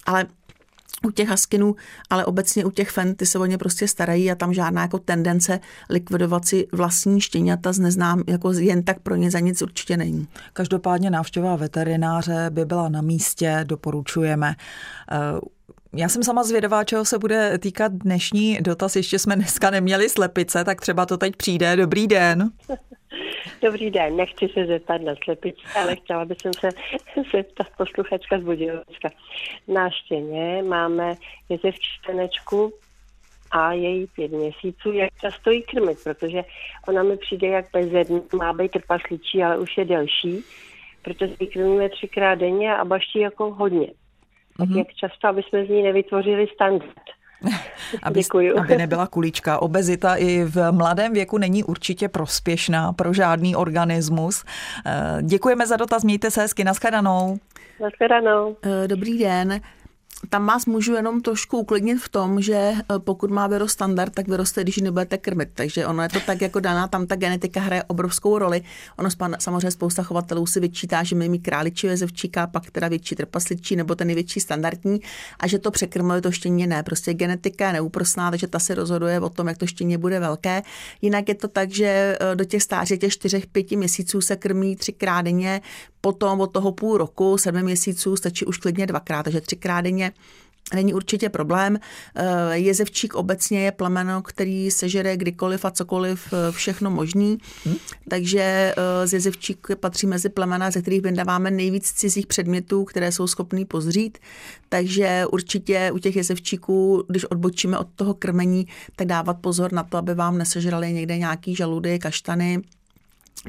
Ale 0.06 0.26
u 1.06 1.12
těch 1.12 1.30
haskinů, 1.30 1.76
ale 2.10 2.26
obecně 2.26 2.66
u 2.66 2.72
těch 2.72 2.90
fen, 2.90 3.16
ty 3.16 3.26
se 3.26 3.40
o 3.40 3.46
ně 3.46 3.58
prostě 3.58 3.88
starají 3.88 4.32
a 4.32 4.36
tam 4.36 4.54
žádná 4.54 4.82
jako 4.82 5.00
tendence 5.00 5.60
likvidovat 5.90 6.46
si 6.46 6.68
vlastní 6.72 7.22
štěňata 7.22 7.74
z 7.74 7.80
neznám, 7.80 8.24
jako 8.28 8.52
jen 8.52 8.84
tak 8.84 9.00
pro 9.00 9.16
ně 9.16 9.32
za 9.32 9.40
nic 9.40 9.62
určitě 9.62 9.98
není. 9.98 10.28
Každopádně 10.54 11.10
návštěva 11.10 11.56
veterináře 11.56 12.50
by 12.50 12.66
byla 12.66 12.90
na 12.90 13.02
místě, 13.02 13.60
doporučujeme. 13.64 14.56
Eh, 15.12 15.18
já 15.94 16.10
jsem 16.10 16.24
sama 16.24 16.44
zvědavá, 16.44 16.84
čeho 16.84 17.06
se 17.06 17.20
bude 17.20 17.58
týkat 17.58 17.92
dnešní 17.92 18.58
dotaz. 18.62 18.96
Ještě 18.96 19.20
jsme 19.20 19.36
dneska 19.36 19.70
neměli 19.70 20.10
slepice, 20.10 20.64
tak 20.64 20.82
třeba 20.82 21.06
to 21.06 21.18
teď 21.18 21.36
přijde. 21.36 21.76
Dobrý 21.76 22.08
den. 22.08 22.52
Dobrý 23.62 23.92
den, 23.92 24.16
nechci 24.16 24.48
se 24.48 24.66
zeptat 24.66 25.02
na 25.02 25.14
slepice, 25.24 25.62
ale 25.76 25.96
chtěla 25.96 26.26
bych 26.26 26.38
se 26.42 26.70
zeptat 27.34 27.68
posluchačka 27.78 28.40
z 28.40 28.44
Budějovička. 28.44 29.10
Na 29.68 29.90
štěně 29.90 30.64
máme 30.64 31.16
jezevčtenečku 31.50 32.74
a 33.52 33.74
její 33.74 34.08
pět 34.08 34.32
měsíců, 34.32 34.92
jak 34.92 35.10
často 35.22 35.52
jí 35.52 35.64
krmit, 35.64 36.04
protože 36.04 36.44
ona 36.88 37.04
mi 37.04 37.18
přijde 37.18 37.48
jak 37.48 37.66
bezedný, 37.74 38.22
má 38.34 38.54
být 38.54 38.72
trpasličí, 38.72 39.44
ale 39.44 39.58
už 39.58 39.78
je 39.78 39.86
delší, 39.86 40.44
protože 41.02 41.34
ji 41.40 41.48
krmíme 41.48 41.90
třikrát 41.90 42.36
denně 42.36 42.76
a 42.76 42.86
baští 42.86 43.20
jako 43.20 43.52
hodně. 43.52 43.88
Tak 44.58 44.70
mm-hmm. 44.70 44.78
jak 44.78 44.94
často, 44.94 45.28
aby 45.28 45.44
jsme 45.44 45.66
z 45.66 45.70
ní 45.70 45.84
nevytvořili 45.84 46.48
standard. 46.48 47.21
aby, 48.04 48.22
aby 48.58 48.78
nebyla 48.78 49.08
kulička. 49.08 49.62
Obezita 49.62 50.16
i 50.16 50.44
v 50.44 50.72
mladém 50.72 51.14
věku 51.14 51.38
není 51.38 51.64
určitě 51.64 52.10
prospěšná 52.10 52.94
pro 52.94 53.14
žádný 53.14 53.56
organismus. 53.56 54.46
Eh, 54.86 55.18
děkujeme 55.22 55.68
za 55.68 55.76
dotaz, 55.76 56.04
mějte 56.04 56.32
se 56.32 56.42
hezky, 56.42 56.64
nashledanou. 56.64 57.38
Nashledanou. 57.80 58.56
Eh, 58.64 58.88
dobrý 58.88 59.20
den. 59.20 59.62
Tam 60.30 60.46
vás 60.46 60.66
můžu 60.66 60.94
jenom 60.94 61.22
trošku 61.22 61.58
uklidnit 61.58 61.96
v 61.96 62.10
tom, 62.10 62.42
že 62.42 62.56
eh, 62.56 63.00
pokud 63.00 63.32
má 63.32 63.48
vyrost 63.48 63.74
standard, 63.74 64.14
tak 64.14 64.28
vyroste, 64.28 64.64
když 64.64 64.78
ji 64.78 64.84
nebudete 64.84 65.18
krmit. 65.18 65.50
Takže 65.54 65.86
ono 65.86 66.04
je 66.04 66.10
to 66.10 66.20
tak 66.20 66.42
jako 66.42 66.60
daná, 66.60 66.88
tam 66.88 67.08
ta 67.08 67.16
genetika 67.16 67.60
hraje 67.60 67.84
obrovskou 67.84 68.38
roli. 68.38 68.62
Ono 68.98 69.10
samozřejmě 69.40 69.72
spousta 69.72 70.04
chovatelů 70.04 70.46
si 70.46 70.60
vyčítá, 70.60 71.04
že 71.04 71.16
my 71.16 71.30
mít 71.30 71.40
králičí 71.40 71.88
jezevčíka, 71.88 72.48
pak 72.48 72.72
teda 72.72 72.88
větší 72.88 73.16
trpasličí 73.16 73.76
nebo 73.76 73.96
ten 73.96 74.08
největší 74.08 74.40
standardní 74.40 75.02
a 75.40 75.48
že 75.48 75.60
to 75.60 75.72
překrmuje 75.72 76.22
to 76.22 76.32
štěně 76.32 76.68
ne. 76.68 76.84
Prostě 76.84 77.14
genetika 77.14 77.68
je 77.68 77.74
neúprosná, 77.74 78.32
takže 78.32 78.48
ta 78.48 78.60
se 78.60 78.76
rozhoduje 78.76 79.20
o 79.20 79.30
tom, 79.30 79.48
jak 79.48 79.58
to 79.58 79.68
štěně 79.68 79.98
bude 79.98 80.20
velké. 80.20 80.62
Jinak 81.02 81.30
je 81.30 81.36
to 81.36 81.48
tak, 81.48 81.72
že 81.72 82.18
eh, 82.22 82.36
do 82.36 82.46
těch 82.46 82.64
stáří 82.64 82.98
těch 82.98 83.14
čtyřech, 83.14 83.48
pěti 83.48 83.76
měsíců 83.76 84.22
se 84.22 84.36
krmí 84.36 84.76
třikrát 84.76 85.22
denně, 85.22 85.62
potom 86.02 86.42
od 86.42 86.48
toho 86.48 86.72
půl 86.72 86.98
roku, 86.98 87.38
sedmi 87.38 87.64
měsíců 87.64 88.16
stačí 88.16 88.46
už 88.46 88.58
klidně 88.58 88.88
dvakrát, 88.88 89.24
takže 89.24 89.42
třikrát 89.42 89.82
denně 89.82 90.01
není 90.74 90.94
určitě 90.94 91.30
problém. 91.30 91.80
Eh, 92.16 92.58
jezevčík 92.58 93.14
obecně 93.16 93.64
je 93.64 93.72
plemeno, 93.72 94.22
který 94.22 94.72
sežere 94.72 95.18
kdykoliv 95.18 95.66
a 95.66 95.72
cokoliv, 95.72 96.34
eh, 96.34 96.52
všechno 96.52 96.92
možný. 96.92 97.38
Hmm. 97.66 97.76
Takže 98.10 98.42
eh, 98.78 99.08
z 99.08 99.14
jezevčík 99.14 99.68
patří 99.80 100.08
mezi 100.08 100.30
plemena, 100.30 100.72
ze 100.72 100.82
kterých 100.82 101.02
vydáváme 101.02 101.52
nejvíc 101.52 101.92
cizích 101.92 102.28
předmětů, 102.28 102.84
které 102.84 103.12
jsou 103.12 103.28
schopný 103.28 103.66
pozřít. 103.66 104.18
Takže 104.70 105.26
určitě 105.32 105.92
u 105.94 105.98
těch 105.98 106.16
jezevčíků, 106.16 107.06
když 107.08 107.26
odbočíme 107.26 107.78
od 107.78 107.88
toho 107.96 108.14
krmení, 108.14 108.68
tak 108.96 109.08
dávat 109.08 109.34
pozor 109.34 109.74
na 109.74 109.84
to, 109.84 109.98
aby 109.98 110.16
vám 110.16 110.38
nesežrali 110.38 110.94
někde 110.94 111.18
nějaký 111.18 111.56
žaludy, 111.56 112.00
kaštany, 112.00 112.62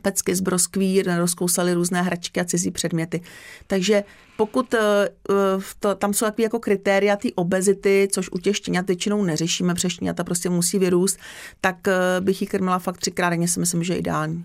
pecky 0.03 0.35
z 0.35 0.41
broskví, 0.41 1.03
rozkousali 1.03 1.75
různé 1.75 2.03
hračky 2.03 2.41
a 2.41 2.45
cizí 2.45 2.71
předměty. 2.71 3.21
Takže 3.67 4.05
pokud 4.37 4.75
eh, 4.75 4.81
eh, 5.31 5.35
to, 5.81 5.95
tam 5.95 6.14
jsou 6.14 6.27
takové 6.27 6.42
jako 6.42 6.59
kritéria 6.59 7.16
ty 7.16 7.33
obezity, 7.33 8.09
což 8.12 8.29
u 8.33 8.38
těch 8.38 8.57
štěňat 8.57 8.87
většinou 8.87 9.25
neřešíme, 9.25 9.75
protože 9.75 9.90
štěňata 9.90 10.25
prostě 10.25 10.49
musí 10.49 10.79
vyrůst, 10.79 11.18
tak 11.61 11.88
eh, 11.88 12.21
bych 12.21 12.40
ji 12.40 12.47
krmila 12.47 12.79
fakt 12.79 12.99
třikrát 12.99 13.31
denně, 13.31 13.49
si 13.49 13.61
myslím, 13.61 13.85
že 13.85 13.92
je 13.92 13.99
ideální. 13.99 14.45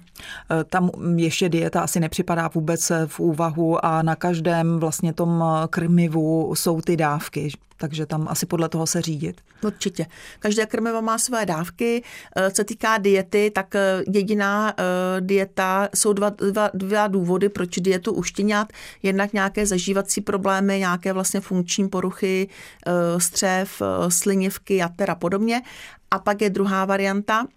Tam 0.69 0.89
ještě 1.15 1.49
dieta 1.49 1.81
asi 1.81 1.99
nepřipadá 1.99 2.49
vůbec 2.53 2.91
v 3.05 3.19
úvahu 3.19 3.85
a 3.85 4.01
na 4.01 4.15
každém 4.15 4.79
vlastně 4.79 5.13
tom 5.13 5.43
krmivu 5.69 6.55
jsou 6.55 6.81
ty 6.81 6.97
dávky 6.97 7.49
takže 7.77 8.05
tam 8.05 8.27
asi 8.29 8.45
podle 8.45 8.69
toho 8.69 8.87
se 8.87 9.01
řídit. 9.01 9.41
Určitě. 9.63 10.05
Každé 10.39 10.65
krmivo 10.65 11.01
má 11.01 11.17
své 11.17 11.45
dávky. 11.45 12.03
Co 12.51 12.63
týká 12.63 12.97
diety, 12.97 13.51
tak 13.55 13.73
jediná 14.13 14.73
dieta, 15.19 15.89
jsou 15.95 16.13
dva, 16.13 16.29
dva, 16.29 16.69
dva 16.73 17.07
důvody, 17.07 17.49
proč 17.49 17.69
dietu 17.79 18.13
uštěňat. 18.13 18.73
Jednak 19.03 19.33
nějaké 19.33 19.65
zažívací 19.77 20.21
problémy, 20.21 20.79
nějaké 20.79 21.13
vlastně 21.13 21.41
funkční 21.41 21.89
poruchy, 21.89 22.49
eh, 22.87 23.19
střev, 23.19 23.81
eh, 23.81 24.11
slinivky, 24.11 24.75
jater 24.75 25.11
a 25.11 25.15
podobně. 25.15 25.61
A 26.11 26.19
pak 26.19 26.41
je 26.41 26.49
druhá 26.49 26.85
varianta, 26.85 27.47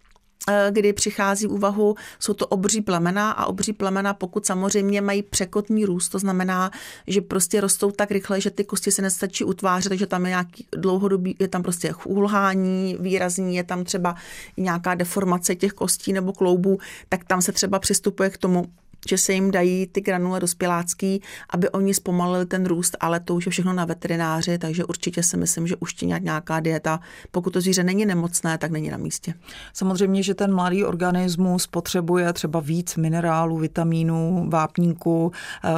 eh, 0.49 0.69
kdy 0.73 0.93
přichází 0.93 1.47
v 1.47 1.53
úvahu, 1.53 1.95
jsou 2.19 2.35
to 2.35 2.47
obří 2.47 2.81
plemena 2.81 3.31
a 3.31 3.47
obří 3.47 3.73
plemena, 3.73 4.15
pokud 4.15 4.47
samozřejmě 4.47 5.01
mají 5.01 5.23
překotný 5.23 5.85
růst, 5.85 6.09
to 6.09 6.19
znamená, 6.19 6.71
že 7.07 7.21
prostě 7.21 7.61
rostou 7.61 7.91
tak 7.91 8.11
rychle, 8.11 8.41
že 8.41 8.51
ty 8.51 8.65
kosti 8.65 8.91
se 8.91 9.03
nestačí 9.03 9.45
utvářet, 9.45 9.89
takže 9.89 10.07
tam 10.07 10.25
je 10.25 10.29
nějaký 10.29 10.67
dlouhodobý, 10.77 11.37
je 11.39 11.49
tam 11.49 11.63
prostě 11.63 11.95
ulhání 12.05 12.97
výrazní, 13.01 13.57
je 13.57 13.65
tam 13.65 13.85
třeba 13.85 14.15
nějaká 14.57 14.95
deformace 14.95 15.55
těch 15.57 15.73
kostí 15.73 16.13
nebo 16.13 16.33
kloubů, 16.33 16.79
tak 17.09 17.25
tam 17.25 17.43
se 17.43 17.53
třeba 17.53 17.79
přistupuje 17.79 18.31
k 18.31 18.39
tomu, 18.39 18.65
že 19.09 19.19
se 19.19 19.33
jim 19.33 19.51
dají 19.51 19.87
ty 19.87 20.01
granule 20.01 20.41
dospělácký, 20.41 21.23
aby 21.51 21.71
oni 21.71 21.95
zpomalili 21.95 22.47
ten 22.47 22.67
růst, 22.67 22.97
ale 23.01 23.21
to 23.21 23.35
už 23.35 23.47
je 23.47 23.53
všechno 23.53 23.73
na 23.73 23.85
veterináři, 23.85 24.59
takže 24.59 24.85
určitě 24.85 25.23
si 25.23 25.37
myslím, 25.37 25.67
že 25.67 25.77
už 25.77 26.01
nějaká 26.01 26.61
dieta, 26.61 27.01
pokud 27.31 27.53
to 27.53 27.61
zvíře 27.61 27.85
není 27.85 28.07
nemocné, 28.07 28.59
tak 28.59 28.71
není 28.71 28.91
na 28.91 28.97
místě. 28.97 29.35
Samozřejmě, 29.73 30.23
že 30.23 30.35
ten 30.35 30.55
mladý 30.55 30.85
organismus 30.85 31.67
potřebuje 31.67 32.33
třeba 32.33 32.61
víc 32.61 32.97
minerálů, 32.97 33.59
vitamínů, 33.59 34.47
vápníků, 34.49 35.33
eh, 35.65 35.71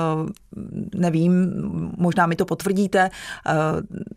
nevím, 0.94 1.52
možná 1.96 2.26
mi 2.26 2.36
to 2.36 2.44
potvrdíte, 2.44 3.10
eh, 3.10 3.52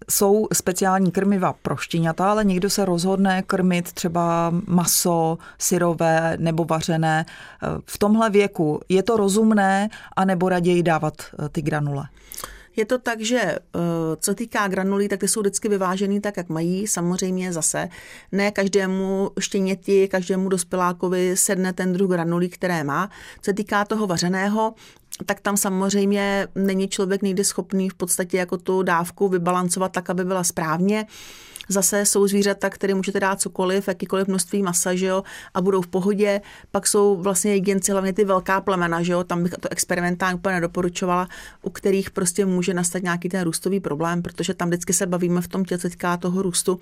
jsou 0.10 0.48
speciální 0.54 1.12
krmiva 1.12 1.54
pro 1.62 1.78
štěňata, 1.78 2.32
ale 2.32 2.46
někdo 2.46 2.70
se 2.70 2.86
rozhodne 2.86 3.42
krmit 3.42 3.94
třeba 3.94 4.54
maso, 4.68 5.38
syrové 5.58 6.38
nebo 6.40 6.66
vařené. 6.66 7.26
Eh, 7.26 7.68
v 7.86 7.98
tomhle 7.98 8.30
věku 8.30 8.80
je 8.96 9.04
to 9.04 9.18
rozumné, 9.18 9.90
anebo 10.16 10.50
raději 10.50 10.84
dávat 10.84 11.14
eh, 11.22 11.50
ty 11.50 11.62
granule? 11.62 12.04
Je 12.76 12.86
to 12.86 12.98
tak, 12.98 13.22
že 13.22 13.42
eh, 13.42 13.60
co 14.20 14.36
týká 14.36 14.68
granulí, 14.68 15.08
tak 15.08 15.20
ty 15.20 15.28
jsou 15.28 15.40
vždycky 15.40 15.70
vyvážený 15.70 16.22
tak, 16.22 16.38
jak 16.38 16.50
mají. 16.50 16.88
Samozřejmě 16.88 17.54
zase 17.54 17.90
ne 18.32 18.52
každému 18.52 19.32
štěněti, 19.40 20.08
každému 20.08 20.50
dospělákovi 20.50 21.38
sedne 21.38 21.74
ten 21.74 21.94
druh 21.94 22.12
granulí, 22.12 22.50
které 22.50 22.84
má. 22.84 23.10
Co 23.42 23.54
týká 23.54 23.86
toho 23.86 24.08
vařeného, 24.08 24.74
tak 25.26 25.40
tam 25.40 25.58
samozřejmě 25.58 26.48
není 26.56 26.88
člověk 26.88 27.22
někdy 27.22 27.44
schopný 27.44 27.90
v 27.90 27.94
podstatě 27.94 28.38
jako 28.38 28.58
tu 28.58 28.84
dávku 28.84 29.30
vybalancovat 29.30 29.92
tak, 29.92 30.10
aby 30.10 30.26
byla 30.26 30.44
správně. 30.44 31.06
Zase 31.70 32.06
jsou 32.06 32.28
zvířata, 32.28 32.70
které 32.70 32.94
můžete 32.94 33.20
dát 33.20 33.42
cokoliv, 33.42 33.88
jakýkoliv 33.88 34.28
množství 34.28 34.64
masa, 34.64 34.96
že 34.96 35.06
jo, 35.06 35.24
a 35.54 35.62
budou 35.62 35.82
v 35.82 35.88
pohodě. 35.88 36.42
Pak 36.72 36.88
jsou 36.88 37.16
vlastně 37.16 37.54
jedinci, 37.54 37.92
hlavně 37.92 38.14
ty 38.14 38.26
velká 38.26 38.62
plemena, 38.62 39.04
že 39.04 39.14
jo, 39.14 39.24
tam 39.24 39.44
bych 39.44 39.52
to 39.52 39.72
experimentálně 39.72 40.36
úplně 40.36 40.56
nedoporučovala, 40.56 41.28
u 41.62 41.70
kterých 41.70 42.12
prostě 42.12 42.46
může 42.46 42.74
nastat 42.74 43.04
nějaký 43.04 43.30
ten 43.30 43.44
růstový 43.44 43.80
problém, 43.80 44.22
protože 44.22 44.54
tam 44.54 44.68
vždycky 44.68 44.94
se 44.94 45.06
bavíme 45.06 45.42
v 45.42 45.48
tom 45.48 45.66
těle, 45.66 45.80
toho 46.20 46.42
růstu, 46.42 46.80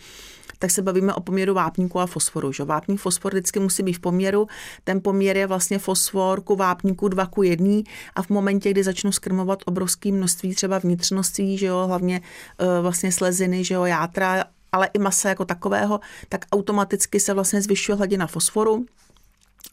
tak 0.60 0.72
se 0.72 0.82
bavíme 0.82 1.14
o 1.14 1.20
poměru 1.20 1.54
vápníku 1.54 2.00
a 2.00 2.06
fosforu. 2.06 2.52
Že? 2.52 2.64
Vápník 2.64 3.00
fosfor 3.00 3.32
vždycky 3.32 3.60
musí 3.60 3.84
být 3.84 3.94
v 3.94 4.00
poměru. 4.00 4.48
Ten 4.84 5.02
poměr 5.02 5.38
je 5.38 5.48
vlastně 5.48 5.80
fosfor 5.80 6.42
ku 6.42 6.56
vápníku 6.56 7.08
2 7.08 7.26
ku 7.26 7.44
1 7.44 7.68
a 8.16 8.22
v 8.22 8.30
momentě, 8.30 8.72
kdy 8.72 8.84
začnu 8.84 9.12
skrmovat 9.12 9.60
obrovské 9.66 10.12
množství 10.12 10.56
třeba 10.56 10.80
vnitřností, 10.80 11.58
že 11.58 11.66
jo, 11.66 11.84
hlavně 11.88 12.22
uh, 12.62 12.68
vlastně 12.82 13.12
sleziny, 13.12 13.64
že 13.64 13.74
jo, 13.74 13.86
játra, 13.86 14.44
ale 14.74 14.90
i 14.94 15.00
masa 15.00 15.30
jako 15.30 15.46
takového, 15.46 16.00
tak 16.30 16.46
automaticky 16.52 17.20
se 17.20 17.34
vlastně 17.34 17.62
zvyšuje 17.62 17.96
hladina 17.96 18.28
fosforu, 18.28 18.86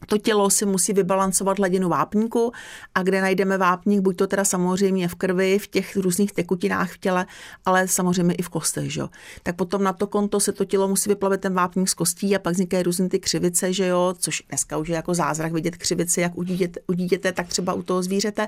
to 0.05 0.17
tělo 0.17 0.49
si 0.49 0.65
musí 0.65 0.93
vybalancovat 0.93 1.57
hladinu 1.57 1.89
vápníku 1.89 2.51
a 2.95 3.03
kde 3.03 3.21
najdeme 3.21 3.57
vápník, 3.57 4.01
buď 4.01 4.17
to 4.17 4.27
teda 4.27 4.45
samozřejmě 4.45 5.07
v 5.07 5.15
krvi, 5.15 5.59
v 5.59 5.67
těch 5.67 5.97
různých 5.97 6.31
tekutinách 6.31 6.91
v 6.91 6.97
těle, 6.97 7.25
ale 7.65 7.87
samozřejmě 7.87 8.35
i 8.35 8.41
v 8.41 8.49
kostech, 8.49 8.93
že. 8.93 9.03
Tak 9.43 9.55
potom 9.55 9.83
na 9.83 9.93
to 9.93 10.07
konto 10.07 10.39
se 10.39 10.51
to 10.51 10.65
tělo 10.65 10.87
musí 10.87 11.09
vyplavit 11.09 11.41
ten 11.41 11.53
vápník 11.53 11.89
z 11.89 11.93
kostí 11.93 12.35
a 12.35 12.39
pak 12.39 12.53
vznikají 12.53 12.83
různé 12.83 13.09
ty 13.09 13.19
křivice, 13.19 13.73
že 13.73 13.87
jo, 13.87 14.15
což 14.17 14.43
dneska 14.49 14.77
už 14.77 14.87
je 14.87 14.95
jako 14.95 15.13
zázrak 15.13 15.53
vidět 15.53 15.77
křivice, 15.77 16.21
jak 16.21 16.37
u 16.37 16.43
dítěte, 16.43 16.79
u 16.87 16.93
dítěte, 16.93 17.31
tak 17.31 17.47
třeba 17.47 17.73
u 17.73 17.81
toho 17.81 18.03
zvířete. 18.03 18.47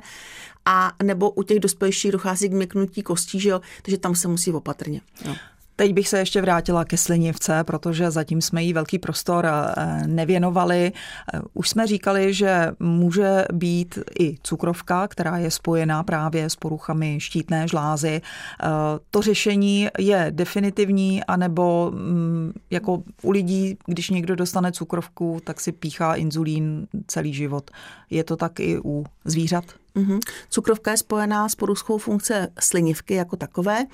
A 0.66 0.94
nebo 1.04 1.30
u 1.30 1.44
těch 1.44 1.60
dospělejších 1.60 2.12
dochází 2.12 2.50
k 2.50 2.54
měknutí 2.54 3.04
kostí, 3.04 3.40
že 3.40 3.50
jo, 3.50 3.62
takže 3.82 3.98
tam 3.98 4.16
se 4.16 4.28
musí 4.28 4.52
opatrně. 4.52 5.02
Jo. 5.26 5.36
Teď 5.76 5.94
bych 5.94 6.08
se 6.08 6.20
ještě 6.20 6.42
vrátila 6.42 6.86
ke 6.86 6.98
slinivce, 6.98 7.64
protože 7.64 8.12
zatím 8.12 8.42
jsme 8.42 8.64
jí 8.64 8.74
velký 8.74 9.00
prostor 9.00 9.46
eh, 9.46 10.08
nevěnovali. 10.08 10.92
Eh, 11.34 11.42
už 11.54 11.70
jsme 11.70 11.88
říkali, 11.88 12.34
že 12.34 12.72
může 12.80 13.46
být 13.54 14.00
i 14.20 14.38
cukrovka, 14.44 15.08
která 15.08 15.38
je 15.38 15.52
spojená 15.52 16.04
právě 16.04 16.50
s 16.50 16.56
poruchami 16.56 17.20
štítné 17.20 17.68
žlázy. 17.68 18.22
Eh, 18.22 18.68
to 19.12 19.22
řešení 19.22 19.88
je 20.00 20.28
definitivní, 20.30 21.24
anebo 21.24 21.92
mm, 21.94 22.54
jako 22.70 23.04
u 23.22 23.32
lidí, 23.32 23.78
když 23.86 24.10
někdo 24.10 24.36
dostane 24.36 24.72
cukrovku, 24.72 25.42
tak 25.44 25.62
si 25.62 25.72
píchá 25.72 26.16
inzulín 26.16 26.88
celý 27.08 27.34
život. 27.34 27.72
Je 28.10 28.24
to 28.24 28.36
tak 28.36 28.60
i 28.60 28.80
u 28.86 29.06
zvířat? 29.26 29.64
Mm-hmm. 29.96 30.20
Cukrovka 30.50 30.92
je 30.92 30.98
spojená 30.98 31.50
s 31.50 31.56
poruchou 31.56 31.98
funkce 31.98 32.48
slinivky 32.60 33.14
jako 33.14 33.36
takové 33.36 33.86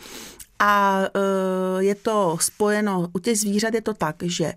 a 0.59 1.01
e, 1.03 1.83
je 1.83 1.95
to 1.95 2.37
spojeno, 2.41 3.09
u 3.13 3.19
těch 3.19 3.39
zvířat 3.39 3.73
je 3.73 3.81
to 3.81 3.93
tak, 3.93 4.15
že 4.23 4.45
e, 4.45 4.55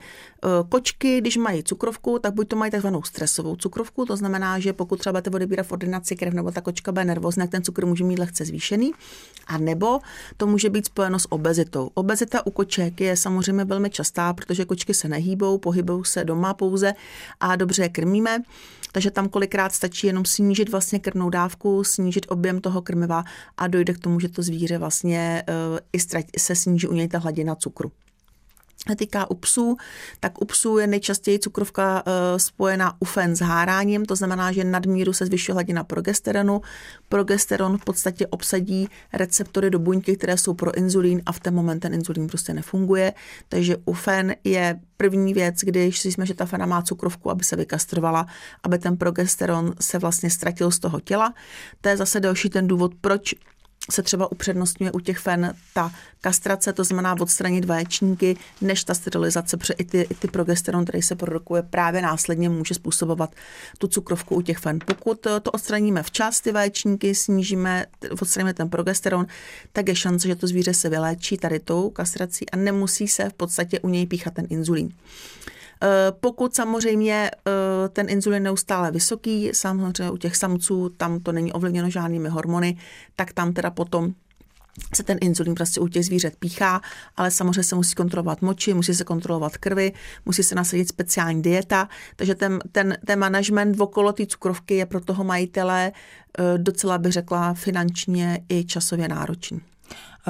kočky, 0.69 1.21
když 1.21 1.37
mají 1.37 1.62
cukrovku, 1.62 2.19
tak 2.19 2.35
buď 2.35 2.49
to 2.49 2.57
mají 2.57 2.71
takzvanou 2.71 3.03
stresovou 3.03 3.57
cukrovku, 3.57 4.05
to 4.05 4.17
znamená, 4.17 4.59
že 4.59 4.73
pokud 4.73 4.99
třeba 4.99 5.12
budete 5.12 5.31
odebírat 5.31 5.67
v 5.67 5.73
ordinaci 5.73 6.17
krev 6.17 6.35
nebo 6.35 6.51
ta 6.51 6.61
kočka 6.61 6.93
bude 6.93 7.05
nervózní, 7.05 7.49
ten 7.49 7.62
cukr 7.62 7.87
může 7.87 8.05
mít 8.05 8.19
lehce 8.19 8.45
zvýšený. 8.45 8.93
A 9.47 9.59
nebo 9.59 9.99
to 10.37 10.47
může 10.47 10.71
být 10.71 10.87
spojeno 10.87 11.19
s 11.19 11.33
obezitou. 11.33 11.91
Obezita 11.95 12.47
u 12.47 12.51
koček 12.51 13.01
je 13.01 13.17
samozřejmě 13.17 13.65
velmi 13.65 13.91
častá, 13.91 14.33
protože 14.33 14.65
kočky 14.65 14.95
se 14.95 15.09
nehýbou, 15.09 15.59
pohybují 15.59 16.05
se 16.05 16.25
doma 16.25 16.55
pouze 16.55 16.95
a 17.41 17.57
dobře 17.57 17.83
je 17.83 17.88
krmíme 17.88 18.43
takže 18.93 19.11
tam 19.11 19.29
kolikrát 19.29 19.73
stačí 19.73 20.07
jenom 20.07 20.25
snížit 20.25 20.69
vlastně 20.69 20.99
krvnou 20.99 21.31
dávku, 21.31 21.85
snížit 21.85 22.27
objem 22.29 22.61
toho 22.61 22.83
krmiva 22.83 23.25
a 23.57 23.67
dojde 23.67 23.93
k 23.93 23.99
tomu, 23.99 24.21
že 24.21 24.29
to 24.29 24.43
zvíře 24.43 24.79
vlastně 24.79 25.43
uh, 25.49 25.79
i 25.92 26.38
se 26.38 26.55
sníží 26.55 26.88
u 26.88 26.92
něj 26.92 27.09
ta 27.09 27.18
hladina 27.18 27.55
cukru. 27.55 27.92
týká 28.96 29.31
u 29.31 29.35
psů, 29.35 29.76
tak 30.20 30.42
u 30.42 30.44
psů 30.44 30.78
je 30.78 30.87
nejčastěji 30.87 31.38
cukrovka 31.38 32.02
uh, 32.07 32.12
spojená 32.37 32.96
u 33.00 33.05
fen 33.05 33.37
s 33.37 33.40
háráním, 33.40 34.05
to 34.05 34.16
znamená, 34.16 34.52
že 34.52 34.64
nadmíru 34.64 35.12
se 35.12 35.26
zvyšuje 35.26 35.55
hladina 35.55 35.85
progesteronu. 35.85 36.61
Progesteron 37.09 37.78
v 37.78 37.85
podstatě 37.85 38.26
obsadí 38.26 38.88
receptory 39.12 39.70
do 39.70 39.78
buňky, 39.78 40.16
které 40.16 40.37
jsou 40.37 40.55
pro 40.55 40.74
inzulín 40.74 41.22
a 41.26 41.33
v 41.33 41.40
ten 41.40 41.55
moment 41.55 41.81
ten 41.81 41.94
inzulín 41.94 42.26
prostě 42.26 42.55
nefunguje. 42.55 43.12
Takže 43.48 43.76
u 43.85 43.92
fen 43.92 44.35
je 44.44 44.81
první 44.96 45.35
věc, 45.35 45.57
když 45.57 45.98
si 45.98 46.12
jsme, 46.12 46.26
že 46.26 46.35
ta 46.35 46.46
fena 46.46 46.66
má 46.66 46.83
cukrovku, 46.83 47.31
aby 47.31 47.44
se 47.44 47.57
vykastrovala, 47.57 48.26
aby 48.62 48.78
ten 48.78 48.96
progesteron 48.96 49.74
se 49.81 49.98
vlastně 49.98 50.31
ztratil 50.31 50.70
z 50.70 50.78
toho 50.78 51.00
těla. 51.00 51.35
To 51.81 51.88
je 51.88 51.96
zase 51.96 52.20
další 52.20 52.50
ten 52.50 52.66
důvod, 52.66 52.92
proč 53.00 53.35
se 53.90 54.03
třeba 54.03 54.33
upřednostňuje 54.33 54.92
u 54.92 55.01
těch 55.01 55.18
fen 55.18 55.55
ta 55.75 55.92
kastrace, 56.21 56.73
to 56.73 56.85
znamená 56.85 57.21
odstranit 57.21 57.64
vaječníky, 57.64 58.37
než 58.61 58.85
ta 58.85 58.95
sterilizace, 58.95 59.57
protože 59.57 59.75
i 59.75 59.85
ty, 59.85 60.07
i 60.11 60.14
ty 60.14 60.29
progesteron, 60.29 60.85
který 60.85 61.03
se 61.03 61.16
produkuje 61.16 61.62
právě 61.62 62.03
následně, 62.03 62.49
může 62.49 62.75
způsobovat 62.75 63.35
tu 63.79 63.88
cukrovku 63.88 64.35
u 64.35 64.42
těch 64.42 64.59
fen. 64.59 64.79
Pokud 64.87 65.21
to 65.21 65.51
odstraníme 65.51 66.03
včas, 66.03 66.40
ty 66.40 66.53
vaječníky, 66.53 67.14
snížíme, 67.14 67.87
odstraníme 68.21 68.55
ten 68.55 68.68
progesteron, 68.68 69.27
tak 69.73 69.88
je 69.88 69.97
šance, 69.97 70.29
že 70.29 70.37
to 70.37 70.47
zvíře 70.47 70.75
se 70.75 70.88
vyléčí 70.88 71.37
tady 71.37 71.59
tou 71.61 71.90
kastrací 71.90 72.51
a 72.51 72.57
nemusí 72.57 73.09
se 73.09 73.29
v 73.29 73.35
podstatě 73.35 73.81
u 73.81 73.88
něj 73.88 74.07
píchat 74.07 74.35
ten 74.35 74.47
inzulín. 74.51 74.92
Eh, 75.83 76.12
pokud 76.21 76.55
samozřejmě 76.55 77.31
eh, 77.31 77.88
ten 77.88 78.09
inzulin 78.09 78.42
neustále 78.42 78.90
vysoký, 78.90 79.51
samozřejmě 79.53 80.11
u 80.11 80.16
těch 80.16 80.37
samců 80.37 80.88
tam 80.88 81.21
to 81.21 81.33
není 81.33 81.53
ovlivněno 81.53 81.90
žádnými 81.90 82.29
hormony, 82.29 82.77
tak 83.16 83.33
tam 83.33 83.53
teda 83.53 83.71
potom 83.71 84.14
se 84.95 85.03
ten 85.03 85.18
inzulín 85.21 85.55
prostě 85.55 85.81
u 85.81 85.88
těch 85.88 86.05
zvířat 86.05 86.33
píchá, 86.38 86.81
ale 87.16 87.31
samozřejmě 87.31 87.62
se 87.62 87.75
musí 87.75 87.95
kontrolovat 87.95 88.42
moči, 88.42 88.75
musí 88.75 88.95
se 88.95 89.05
kontrolovat 89.05 89.57
krvi, 89.57 89.92
musí 90.27 90.42
se 90.42 90.55
nasadit 90.55 90.88
speciální 90.88 91.42
dieta, 91.42 91.88
takže 92.16 92.35
ten, 92.35 92.59
ten, 92.73 92.99
ten 93.07 93.18
management 93.18 93.81
okolo 93.81 94.12
té 94.12 94.27
cukrovky 94.27 94.75
je 94.75 94.87
pro 94.87 95.01
toho 95.01 95.25
majitele 95.25 95.92
eh, 96.38 96.59
docela 96.59 96.99
bych 96.99 97.12
řekla 97.12 97.55
finančně 97.55 98.40
i 98.49 98.64
časově 98.64 99.09
náročný. 99.09 99.61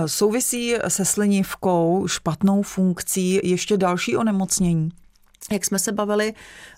Souvisí 0.06 0.74
se 0.88 1.04
slinivkou, 1.04 2.06
špatnou 2.08 2.62
funkcí 2.62 3.40
ještě 3.42 3.76
další 3.76 4.16
onemocnění? 4.16 4.90
Jak 5.50 5.64
jsme 5.64 5.78
se 5.78 5.92
bavili 5.92 6.34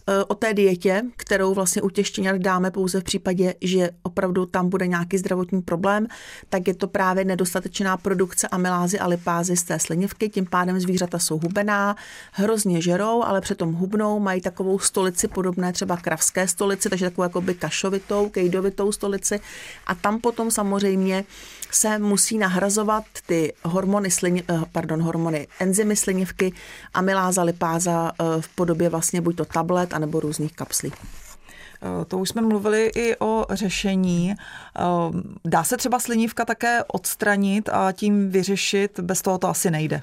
eh, 0.07 0.25
o 0.25 0.35
té 0.35 0.55
dietě, 0.55 1.03
kterou 1.17 1.55
vlastně 1.55 1.83
u 1.83 1.91
těch 1.91 2.07
štěňat 2.07 2.37
dáme 2.37 2.71
pouze 2.71 3.01
v 3.01 3.05
případě, 3.05 3.55
že 3.61 3.91
opravdu 4.03 4.47
tam 4.47 4.69
bude 4.69 4.87
nějaký 4.87 5.19
zdravotní 5.19 5.63
problém, 5.63 6.07
tak 6.49 6.69
je 6.69 6.75
to 6.75 6.89
právě 6.89 7.25
nedostatečná 7.25 7.97
produkce 7.97 8.49
amylázy 8.49 8.99
a 8.99 9.07
lipázy 9.07 9.57
z 9.57 9.63
té 9.63 9.79
slinivky, 9.79 10.29
tím 10.29 10.47
pádem 10.47 10.81
zvířata 10.81 11.19
jsou 11.19 11.39
hubená, 11.39 11.97
hrozně 12.33 12.83
žerou, 12.83 13.23
ale 13.23 13.41
přitom 13.41 13.73
hubnou, 13.73 14.21
mají 14.21 14.41
takovou 14.41 14.79
stolici 14.79 15.29
podobné 15.29 15.73
třeba 15.73 15.97
kravské 15.97 16.49
stolici, 16.49 16.91
takže 16.91 17.05
takovou 17.05 17.23
jakoby 17.25 17.55
kašovitou, 17.55 18.29
kejdovitou 18.29 18.93
stolici. 18.93 19.41
A 19.87 19.95
tam 19.95 20.21
potom 20.21 20.51
samozřejmě 20.51 21.25
se 21.75 21.99
musí 21.99 22.39
nahrazovat 22.39 23.05
ty 23.27 23.53
hormony, 23.65 24.11
slini, 24.11 24.43
eh, 24.51 24.61
pardon, 24.73 25.03
hormony 25.03 25.49
enzymy 25.61 25.97
slinivky, 25.97 26.53
amyláza, 26.95 27.43
lipáza 27.43 28.13
eh, 28.13 28.25
v 28.41 28.49
podobě 28.49 28.89
vlastně 28.89 29.21
buď 29.21 29.37
to 29.37 29.45
tablet, 29.45 29.95
anebo 29.95 30.21
různých 30.21 30.53
kapslí. 30.53 30.93
Eh, 30.93 32.05
to 32.05 32.19
už 32.19 32.29
jsme 32.29 32.43
mluvili 32.43 32.91
i 32.97 33.17
o 33.17 33.47
řešení. 33.51 34.35
Dá 35.45 35.65
se 35.65 35.77
třeba 35.77 35.99
slinivka 35.99 36.45
také 36.45 36.85
odstranit 36.85 37.69
a 37.69 37.93
tím 37.93 38.31
vyřešit? 38.31 39.01
Bez 39.01 39.23
toho 39.23 39.39
to 39.39 39.49
asi 39.49 39.71
nejde. 39.71 40.01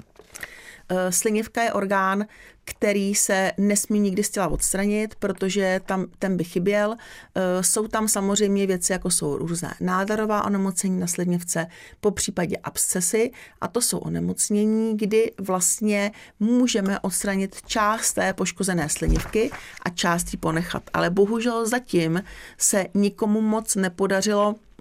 Slinivka 1.10 1.62
je 1.62 1.72
orgán, 1.72 2.26
který 2.64 3.14
se 3.14 3.52
nesmí 3.58 4.00
nikdy 4.00 4.24
z 4.24 4.30
těla 4.30 4.48
odstranit, 4.48 5.14
protože 5.14 5.80
tam 5.86 6.06
ten 6.18 6.36
by 6.36 6.44
chyběl. 6.44 6.94
E, 7.34 7.62
jsou 7.62 7.88
tam 7.88 8.08
samozřejmě 8.08 8.66
věci, 8.66 8.92
jako 8.92 9.10
jsou 9.10 9.36
různé 9.36 9.74
nádorová 9.80 10.44
onemocnění 10.44 11.00
na 11.00 11.06
sledněvce, 11.06 11.66
po 12.00 12.10
případě 12.10 12.56
abscesy 12.56 13.30
a 13.60 13.68
to 13.68 13.80
jsou 13.80 13.98
onemocnění, 13.98 14.96
kdy 14.96 15.32
vlastně 15.40 16.12
můžeme 16.40 17.00
odstranit 17.00 17.56
část 17.66 18.12
té 18.12 18.32
poškozené 18.32 18.88
slinivky 18.88 19.50
a 19.82 19.90
část 19.90 20.32
ji 20.32 20.38
ponechat. 20.38 20.82
Ale 20.94 21.10
bohužel 21.10 21.66
zatím 21.68 22.22
se 22.58 22.86
nikomu 22.94 23.40
moc 23.40 23.76
nepodařilo 23.76 24.54
Eh, 24.54 24.71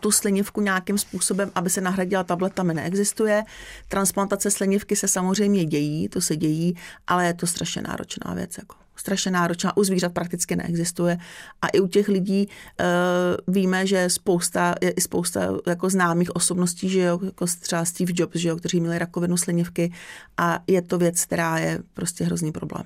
tu 0.00 0.10
slinivku 0.10 0.60
nějakým 0.60 0.98
způsobem, 0.98 1.50
aby 1.54 1.70
se 1.70 1.80
nahradila 1.80 2.24
tabletami, 2.24 2.74
neexistuje. 2.74 3.44
Transplantace 3.88 4.50
slinivky 4.50 4.96
se 4.96 5.08
samozřejmě 5.08 5.64
dějí, 5.64 6.08
to 6.08 6.20
se 6.20 6.36
dějí, 6.36 6.76
ale 7.06 7.26
je 7.26 7.34
to 7.34 7.46
strašně 7.46 7.82
náročná 7.82 8.34
věc. 8.34 8.58
Jako 8.58 8.76
strašně 8.98 9.30
náročná, 9.30 9.76
u 9.76 9.84
zvířat 9.84 10.12
prakticky 10.12 10.56
neexistuje 10.56 11.18
a 11.62 11.68
i 11.68 11.80
u 11.80 11.86
těch 11.86 12.08
lidí 12.08 12.48
uh, 12.48 13.54
víme, 13.54 13.86
že 13.86 14.10
spousta, 14.10 14.74
je 14.80 14.90
i 14.90 15.00
spousta 15.00 15.40
jako 15.66 15.90
známých 15.90 16.36
osobností, 16.36 16.88
že 16.88 17.00
jo, 17.00 17.20
jako 17.24 17.46
třeba 17.60 17.84
Steve 17.84 18.12
Jobs, 18.14 18.36
že 18.36 18.48
jo, 18.48 18.56
kteří 18.56 18.80
měli 18.80 18.98
rakovinu 18.98 19.36
slinivky 19.36 19.92
a 20.36 20.58
je 20.66 20.82
to 20.82 20.98
věc, 20.98 21.24
která 21.24 21.58
je 21.58 21.78
prostě 21.94 22.24
hrozný 22.24 22.52
problém. 22.52 22.84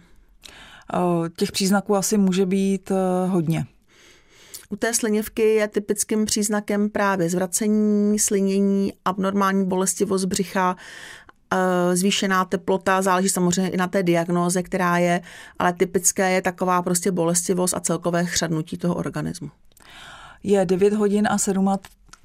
Eh, 0.94 1.28
těch 1.36 1.52
příznaků 1.52 1.96
asi 1.96 2.18
může 2.18 2.46
být 2.46 2.92
hodně. 3.28 3.66
U 4.72 4.76
té 4.76 4.94
slinivky 4.94 5.42
je 5.42 5.68
typickým 5.68 6.24
příznakem 6.24 6.90
právě 6.90 7.30
zvracení, 7.30 8.18
slinění, 8.18 8.92
abnormální 9.04 9.66
bolestivost 9.66 10.24
břicha, 10.24 10.76
eh, 11.52 11.96
zvýšená 11.96 12.44
teplota, 12.44 13.02
záleží 13.02 13.28
samozřejmě 13.28 13.70
i 13.70 13.76
na 13.76 13.86
té 13.86 14.02
diagnóze, 14.02 14.62
která 14.62 14.98
je, 14.98 15.20
ale 15.58 15.72
typické 15.72 16.30
je 16.30 16.42
taková 16.42 16.82
prostě 16.82 17.12
bolestivost 17.12 17.74
a 17.74 17.80
celkové 17.80 18.24
chřadnutí 18.24 18.78
toho 18.78 18.94
organismu. 18.94 19.50
Je 20.42 20.66
9 20.66 20.92
hodin 20.92 21.28
a 21.30 21.38
7 21.38 21.68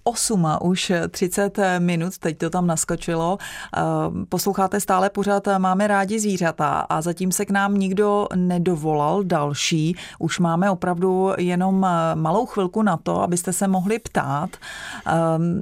8 0.08 0.46
a 0.46 0.62
už 0.62 0.92
30 1.10 1.60
minut, 1.80 2.18
teď 2.18 2.38
to 2.38 2.50
tam 2.50 2.68
naskočilo. 2.68 3.38
Eh, 3.78 3.82
posloucháte 4.30 4.80
stále 4.80 5.10
pořád 5.10 5.48
eh, 5.48 5.60
Máme 5.60 5.88
rádi 5.88 6.20
zvířata 6.20 6.80
a 6.80 7.02
zatím 7.02 7.32
se 7.32 7.46
k 7.46 7.52
nám 7.52 7.78
nikdo 7.78 8.28
nedovolal 8.36 9.24
další. 9.24 9.96
Už 10.20 10.40
máme 10.40 10.72
opravdu 10.72 11.32
jenom 11.38 11.86
eh, 11.86 12.16
malou 12.16 12.46
chvilku 12.46 12.82
na 12.82 12.98
to, 12.98 13.22
abyste 13.22 13.54
se 13.54 13.68
mohli 13.68 14.00
ptát. 14.00 14.50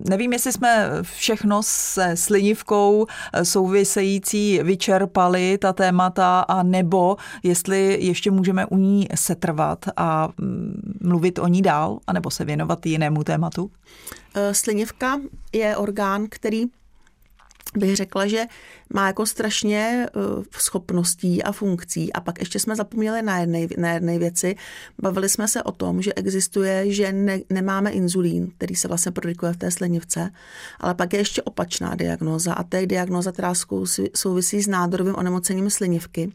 Nevím, 0.09 0.33
jestli 0.33 0.51
jsme 0.51 0.89
všechno 1.01 1.61
se 1.63 2.15
slinivkou 2.15 3.07
související 3.43 4.59
vyčerpali 4.63 5.57
ta 5.57 5.73
témata 5.73 6.39
a 6.39 6.63
nebo 6.63 7.17
jestli 7.43 7.97
ještě 8.01 8.31
můžeme 8.31 8.65
u 8.65 8.77
ní 8.77 9.07
setrvat 9.15 9.85
a 9.97 10.29
mm, 10.37 10.97
mluvit 11.01 11.39
o 11.39 11.47
ní 11.47 11.61
dál, 11.61 11.99
anebo 12.07 12.29
se 12.29 12.45
věnovat 12.45 12.85
jinému 12.85 13.23
tématu? 13.23 13.71
Eh, 14.35 14.53
slinivka 14.53 15.21
je 15.53 15.77
orgán, 15.77 16.27
který 16.29 16.65
bych 17.77 17.95
řekla, 17.95 18.27
že 18.27 18.45
má 18.93 19.07
jako 19.07 19.25
strašně 19.25 20.07
uh, 20.15 20.43
schopností 20.57 21.43
a 21.43 21.51
funkcí. 21.51 22.13
A 22.13 22.21
pak 22.21 22.39
ještě 22.39 22.59
jsme 22.59 22.75
zapomněli 22.75 23.21
na 23.21 23.39
jedné, 23.39 23.67
na 23.77 23.91
jedné 23.91 24.19
věci. 24.19 24.55
Bavili 25.01 25.29
jsme 25.29 25.47
se 25.47 25.63
o 25.63 25.71
tom, 25.71 26.01
že 26.01 26.13
existuje, 26.13 26.91
že 26.91 27.11
ne, 27.11 27.39
nemáme 27.49 27.91
inzulín, 27.91 28.51
který 28.57 28.75
se 28.75 28.87
vlastně 28.87 29.11
produkuje 29.11 29.53
v 29.53 29.57
té 29.57 29.71
slinivce, 29.71 30.31
ale 30.79 30.95
pak 30.95 31.13
je 31.13 31.19
ještě 31.19 31.41
opačná 31.41 31.95
diagnoza 31.95 32.53
a 32.53 32.63
to 32.63 32.77
je 32.77 32.87
diagnoza, 32.87 33.31
která 33.31 33.53
souvisí 34.15 34.61
s 34.61 34.67
nádorovým 34.67 35.15
onemocněním 35.15 35.69
slinivky, 35.69 36.31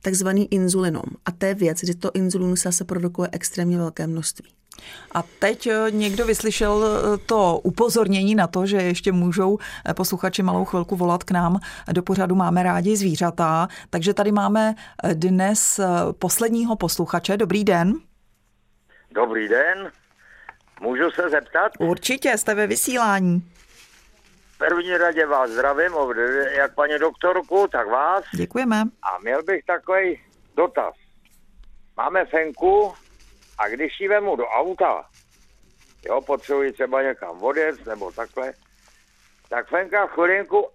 takzvaný 0.00 0.52
inzulinom. 0.54 1.04
A 1.24 1.32
to 1.32 1.46
je 1.46 1.54
věc, 1.54 1.78
kdy 1.80 1.94
to 1.94 2.10
inzulínu 2.14 2.56
se 2.56 2.84
produkuje 2.84 3.28
extrémně 3.32 3.78
velké 3.78 4.06
množství. 4.06 4.61
A 5.12 5.22
teď 5.22 5.66
eh, 5.66 5.90
někdo 5.90 6.26
vyslyšel 6.26 6.84
eh, 6.84 7.18
to 7.18 7.60
upozornění 7.62 8.34
na 8.34 8.46
to, 8.46 8.66
že 8.66 8.76
ještě 8.76 9.12
můžou 9.12 9.58
eh, 9.88 9.94
posluchači 9.94 10.42
malou 10.42 10.64
chvilku 10.64 10.96
volat 10.96 11.24
k 11.24 11.30
nám 11.30 11.58
do 11.92 12.02
pořadu 12.02 12.34
Máme 12.34 12.62
rádi 12.62 12.96
zvířata. 12.96 13.68
Takže 13.90 14.14
tady 14.14 14.32
máme 14.32 14.74
dnes 15.12 15.80
posledního 16.18 16.76
posluchače. 16.76 17.36
Dobrý 17.36 17.64
den. 17.64 17.94
Dobrý 19.10 19.48
den. 19.48 19.90
Můžu 20.80 21.10
se 21.10 21.30
zeptat? 21.30 21.72
Určitě, 21.78 22.38
jste 22.38 22.54
ve 22.54 22.66
vysílání. 22.66 23.42
První 24.58 24.96
radě 24.96 25.26
vás 25.26 25.50
zdravím, 25.50 25.92
jak 26.56 26.74
paní 26.74 26.98
doktorku, 26.98 27.68
tak 27.72 27.88
vás. 27.88 28.24
Děkujeme. 28.34 28.82
A 29.02 29.18
měl 29.22 29.42
bych 29.42 29.64
takový 29.64 30.20
dotaz. 30.56 30.94
Máme 31.96 32.24
fenku, 32.24 32.92
a 33.62 33.68
když 33.68 34.00
ji 34.00 34.08
vemu 34.08 34.36
do 34.36 34.46
auta, 34.46 35.04
jo, 36.06 36.20
potřebuji 36.20 36.72
třeba 36.72 37.02
někam 37.02 37.42
odjet 37.42 37.86
nebo 37.86 38.12
takhle, 38.12 38.52
tak 39.48 39.68
Fenka 39.68 40.06
chvilinku 40.06 40.68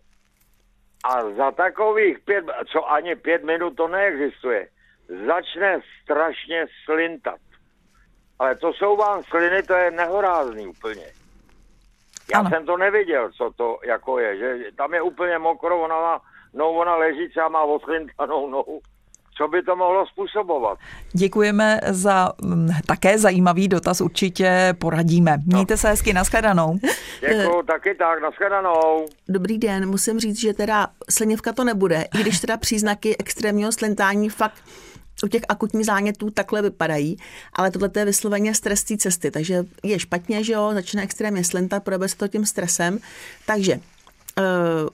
a 1.04 1.30
za 1.30 1.52
takových 1.52 2.20
pět, 2.20 2.46
co 2.72 2.92
ani 2.92 3.16
pět 3.16 3.44
minut 3.44 3.76
to 3.76 3.88
neexistuje, 3.88 4.68
začne 5.28 5.80
strašně 6.04 6.66
slintat. 6.86 7.40
Ale 8.40 8.56
to 8.56 8.74
jsou 8.74 8.96
vám 8.96 9.24
sliny, 9.24 9.64
to 9.64 9.74
je 9.74 9.92
nehorázný 9.92 10.68
úplně. 10.68 11.06
Já 12.34 12.40
ano. 12.40 12.50
jsem 12.50 12.66
to 12.66 12.78
neviděl, 12.78 13.32
co 13.32 13.52
to 13.56 13.80
jako 13.86 14.20
je, 14.20 14.38
že 14.38 14.72
tam 14.78 14.94
je 14.94 15.02
úplně 15.02 15.38
mokro, 15.38 15.82
ona 15.82 16.02
má 16.02 16.22
no 16.54 16.72
ona 16.72 16.96
leží 16.96 17.30
třeba 17.30 17.50
má 17.50 17.64
odchlintanou 17.64 18.50
nohu. 18.50 18.82
Co 19.38 19.48
by 19.48 19.64
to 19.64 19.76
mohlo 19.76 20.06
způsobovat? 20.06 20.78
Děkujeme 21.14 21.80
za 21.88 22.34
m, 22.44 22.68
také 22.86 23.20
zajímavý 23.20 23.68
dotaz, 23.68 24.02
určitě 24.02 24.76
poradíme. 24.80 25.38
Mějte 25.46 25.74
no. 25.74 25.78
se 25.78 25.90
hezky, 25.90 26.14
nashledanou. 26.14 26.80
Děkuju, 27.20 27.64
taky 27.64 27.96
tak, 27.96 28.22
nashledanou. 28.22 29.06
Dobrý 29.30 29.58
den, 29.58 29.90
musím 29.90 30.20
říct, 30.20 30.40
že 30.40 30.54
teda 30.54 30.88
slinivka 31.10 31.54
to 31.54 31.64
nebude, 31.64 32.06
i 32.20 32.22
když 32.22 32.40
teda 32.40 32.58
příznaky 32.58 33.18
extrémního 33.18 33.72
slintání 33.72 34.30
fakt 34.30 34.64
u 35.24 35.28
těch 35.28 35.42
akutních 35.50 35.86
zánětů 35.86 36.30
takhle 36.30 36.62
vypadají, 36.62 37.18
ale 37.54 37.72
tohle 37.72 37.90
je 37.96 38.06
vysloveně 38.06 38.54
stres 38.54 38.84
té 38.84 38.98
cesty, 38.98 39.32
takže 39.32 39.64
je 39.84 40.00
špatně, 40.00 40.44
že 40.44 40.54
jo, 40.54 40.70
začne 40.74 41.04
extrémně 41.04 41.44
slintat, 41.44 41.84
projebe 41.84 42.08
se 42.08 42.18
to 42.18 42.28
tím 42.28 42.46
stresem, 42.46 43.00
takže 43.46 43.80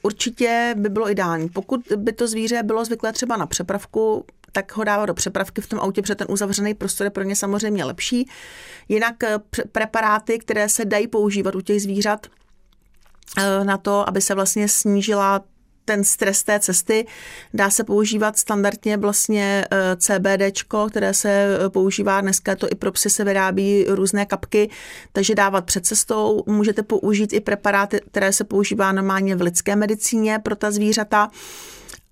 určitě 0.01 0.75
by 0.77 0.89
bylo 0.89 1.09
ideální. 1.09 1.49
Pokud 1.49 1.81
by 1.95 2.13
to 2.13 2.27
zvíře 2.27 2.63
bylo 2.63 2.85
zvyklé 2.85 3.13
třeba 3.13 3.37
na 3.37 3.45
přepravku, 3.45 4.25
tak 4.51 4.75
ho 4.77 4.83
dává 4.83 5.05
do 5.05 5.13
přepravky 5.13 5.61
v 5.61 5.67
tom 5.67 5.79
autě, 5.79 6.01
protože 6.01 6.15
ten 6.15 6.27
uzavřený 6.29 6.73
prostor 6.73 7.05
je 7.05 7.11
pro 7.11 7.23
ně 7.23 7.35
samozřejmě 7.35 7.85
lepší. 7.85 8.29
Jinak 8.89 9.23
eh, 9.23 9.39
preparáty, 9.71 10.39
které 10.39 10.69
se 10.69 10.85
dají 10.85 11.07
používat 11.07 11.55
u 11.55 11.61
těch 11.61 11.81
zvířat, 11.81 12.27
eh, 13.37 13.63
na 13.63 13.77
to, 13.77 14.09
aby 14.09 14.21
se 14.21 14.35
vlastně 14.35 14.67
snížila 14.67 15.41
ten 15.85 16.03
stres 16.03 16.43
té 16.43 16.59
cesty. 16.59 17.05
Dá 17.53 17.69
se 17.69 17.83
používat 17.83 18.37
standardně 18.37 18.97
vlastně 18.97 19.65
eh, 19.71 19.95
CBD, 19.97 20.63
které 20.89 21.13
se 21.13 21.29
eh, 21.29 21.69
používá 21.69 22.21
dneska, 22.21 22.55
to 22.55 22.67
i 22.71 22.75
pro 22.75 22.91
psy 22.91 23.09
se 23.09 23.23
vyrábí 23.23 23.85
různé 23.87 24.25
kapky, 24.25 24.69
takže 25.11 25.35
dávat 25.35 25.65
před 25.65 25.85
cestou. 25.85 26.43
Můžete 26.47 26.83
použít 26.83 27.33
i 27.33 27.39
preparáty, 27.39 28.01
které 28.11 28.33
se 28.33 28.43
používá 28.43 28.91
normálně 28.91 29.35
v 29.35 29.41
lidské 29.41 29.75
medicíně 29.75 30.39
pro 30.39 30.55
ta 30.55 30.71
zvířata. 30.71 31.31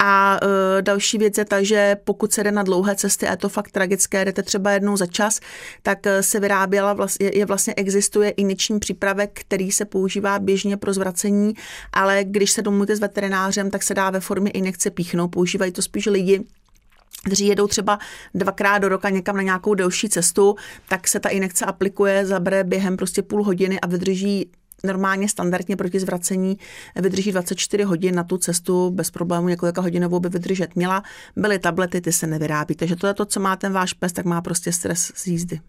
A 0.04 0.40
uh, 0.44 0.82
další 0.82 1.18
věc 1.18 1.38
je 1.38 1.46
ta, 1.46 1.64
že 1.64 1.98
pokud 2.04 2.34
se 2.34 2.44
jde 2.44 2.52
na 2.52 2.64
dlouhé 2.64 2.96
cesty, 2.96 3.28
a 3.28 3.32
je 3.32 3.38
to 3.38 3.50
fakt 3.50 3.72
tragické, 3.72 4.26
jdete 4.26 4.44
třeba 4.44 4.72
jednou 4.72 4.98
za 4.98 5.06
čas, 5.06 5.40
tak 5.84 6.00
uh, 6.06 6.12
se 6.22 6.40
vyráběla, 6.40 6.94
vlastně, 6.94 7.32
je 7.34 7.46
vlastně 7.46 7.74
existuje 7.74 8.30
injekční 8.30 8.80
přípravek, 8.80 9.30
který 9.34 9.72
se 9.72 9.86
používá 9.86 10.40
běžně 10.40 10.78
pro 10.78 10.94
zvracení, 10.94 11.54
ale 11.94 12.24
když 12.24 12.52
se 12.52 12.62
domluvíte 12.62 12.96
s 12.96 13.00
veterinářem, 13.00 13.72
tak 13.72 13.84
se 13.84 13.94
dá 13.94 14.10
ve 14.10 14.20
formě 14.20 14.52
injekce 14.52 14.90
píchnout. 14.90 15.32
Používají 15.32 15.72
to 15.72 15.82
spíš 15.82 16.06
lidi, 16.06 16.44
kteří 17.26 17.48
jedou 17.48 17.68
třeba 17.68 18.00
dvakrát 18.34 18.78
do 18.78 18.90
roka 18.90 19.10
někam 19.10 19.36
na 19.36 19.42
nějakou 19.42 19.74
delší 19.74 20.10
cestu, 20.10 20.56
tak 20.90 21.08
se 21.08 21.20
ta 21.20 21.30
injekce 21.30 21.66
aplikuje, 21.66 22.26
zabere 22.26 22.64
během 22.64 22.98
prostě 22.98 23.22
půl 23.22 23.44
hodiny 23.44 23.80
a 23.80 23.88
vydrží 23.88 24.52
normálně 24.84 25.30
standardně 25.30 25.76
proti 25.76 26.00
zvracení 26.00 26.58
vydrží 26.96 27.32
24 27.32 27.84
hodin 27.84 28.16
na 28.16 28.24
tu 28.24 28.38
cestu 28.38 28.90
bez 28.90 29.12
problému, 29.12 29.48
několika 29.48 29.82
hodinovou 29.82 30.20
by 30.20 30.30
vydržet 30.30 30.76
měla. 30.76 31.04
Byly 31.36 31.60
tablety, 31.60 32.02
ty 32.02 32.12
se 32.12 32.28
nevyrábí. 32.28 32.76
Takže 32.76 32.96
to 32.96 33.08
je 33.08 33.14
to, 33.14 33.26
co 33.26 33.40
má 33.40 33.56
ten 33.56 33.74
váš 33.74 33.94
pes, 33.94 34.14
tak 34.14 34.26
má 34.26 34.42
prostě 34.42 34.72
stres 34.72 35.12
z 35.16 35.28
jízdy. 35.28 35.60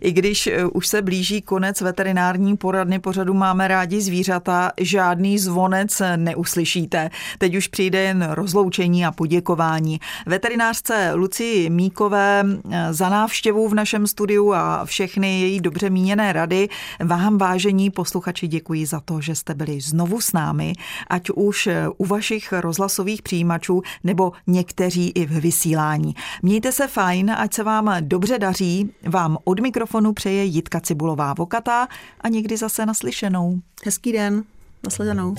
I 0.00 0.12
když 0.12 0.46
eh, 0.46 0.64
už 0.64 0.86
se 0.86 1.02
blíží 1.02 1.42
konec 1.42 1.80
veterinární 1.80 2.56
poradny 2.56 2.98
pořadu 2.98 3.34
Máme 3.34 3.68
rádi 3.68 4.00
zvířata, 4.00 4.72
žádný 4.80 5.38
zvonec 5.38 6.02
neuslyšíte. 6.16 7.10
Teď 7.38 7.56
už 7.56 7.68
přijde 7.68 8.02
jen 8.02 8.28
rozloučení 8.30 9.06
a 9.06 9.12
poděkování. 9.12 10.00
Veterinářce 10.26 11.12
Luci 11.14 11.70
Míkové 11.70 12.44
eh, 12.44 12.92
za 12.92 13.08
návštěvu 13.08 13.68
v 13.68 13.74
našem 13.74 14.06
studiu 14.06 14.52
a 14.52 14.84
všechny 14.84 15.40
její 15.40 15.60
dobře 15.60 15.90
míněné 15.90 16.32
rady 16.32 16.68
vám, 17.00 17.38
vážení 17.38 17.90
posluchači, 17.90 18.48
děkuji 18.48 18.86
za 18.86 19.00
to, 19.00 19.20
že 19.20 19.34
jste 19.34 19.54
byli 19.54 19.80
znovu 19.80 20.20
s 20.20 20.32
námi, 20.32 20.72
ať 21.10 21.30
už 21.30 21.66
eh, 21.66 21.88
u 21.96 22.06
vašich 22.06 22.52
rozhlasových 22.52 23.22
přijímačů 23.22 23.82
nebo 24.04 24.32
někteří 24.46 25.10
i 25.10 25.26
v 25.26 25.40
vysílání. 25.40 26.14
Mějte 26.42 26.72
se 26.72 26.88
fajn, 26.88 27.30
ať 27.30 27.54
se 27.54 27.62
vám 27.62 27.94
dobře 28.00 28.38
daří 28.38 28.90
vám 29.12 29.38
od 29.44 29.60
mikrofonu 29.60 30.12
přeje 30.12 30.44
Jitka 30.44 30.80
Cibulová 30.80 31.34
Vokatá 31.34 31.88
a 32.20 32.28
někdy 32.28 32.56
zase 32.56 32.86
naslyšenou. 32.86 33.60
Hezký 33.84 34.12
den, 34.12 34.44
nasledanou. 34.84 35.34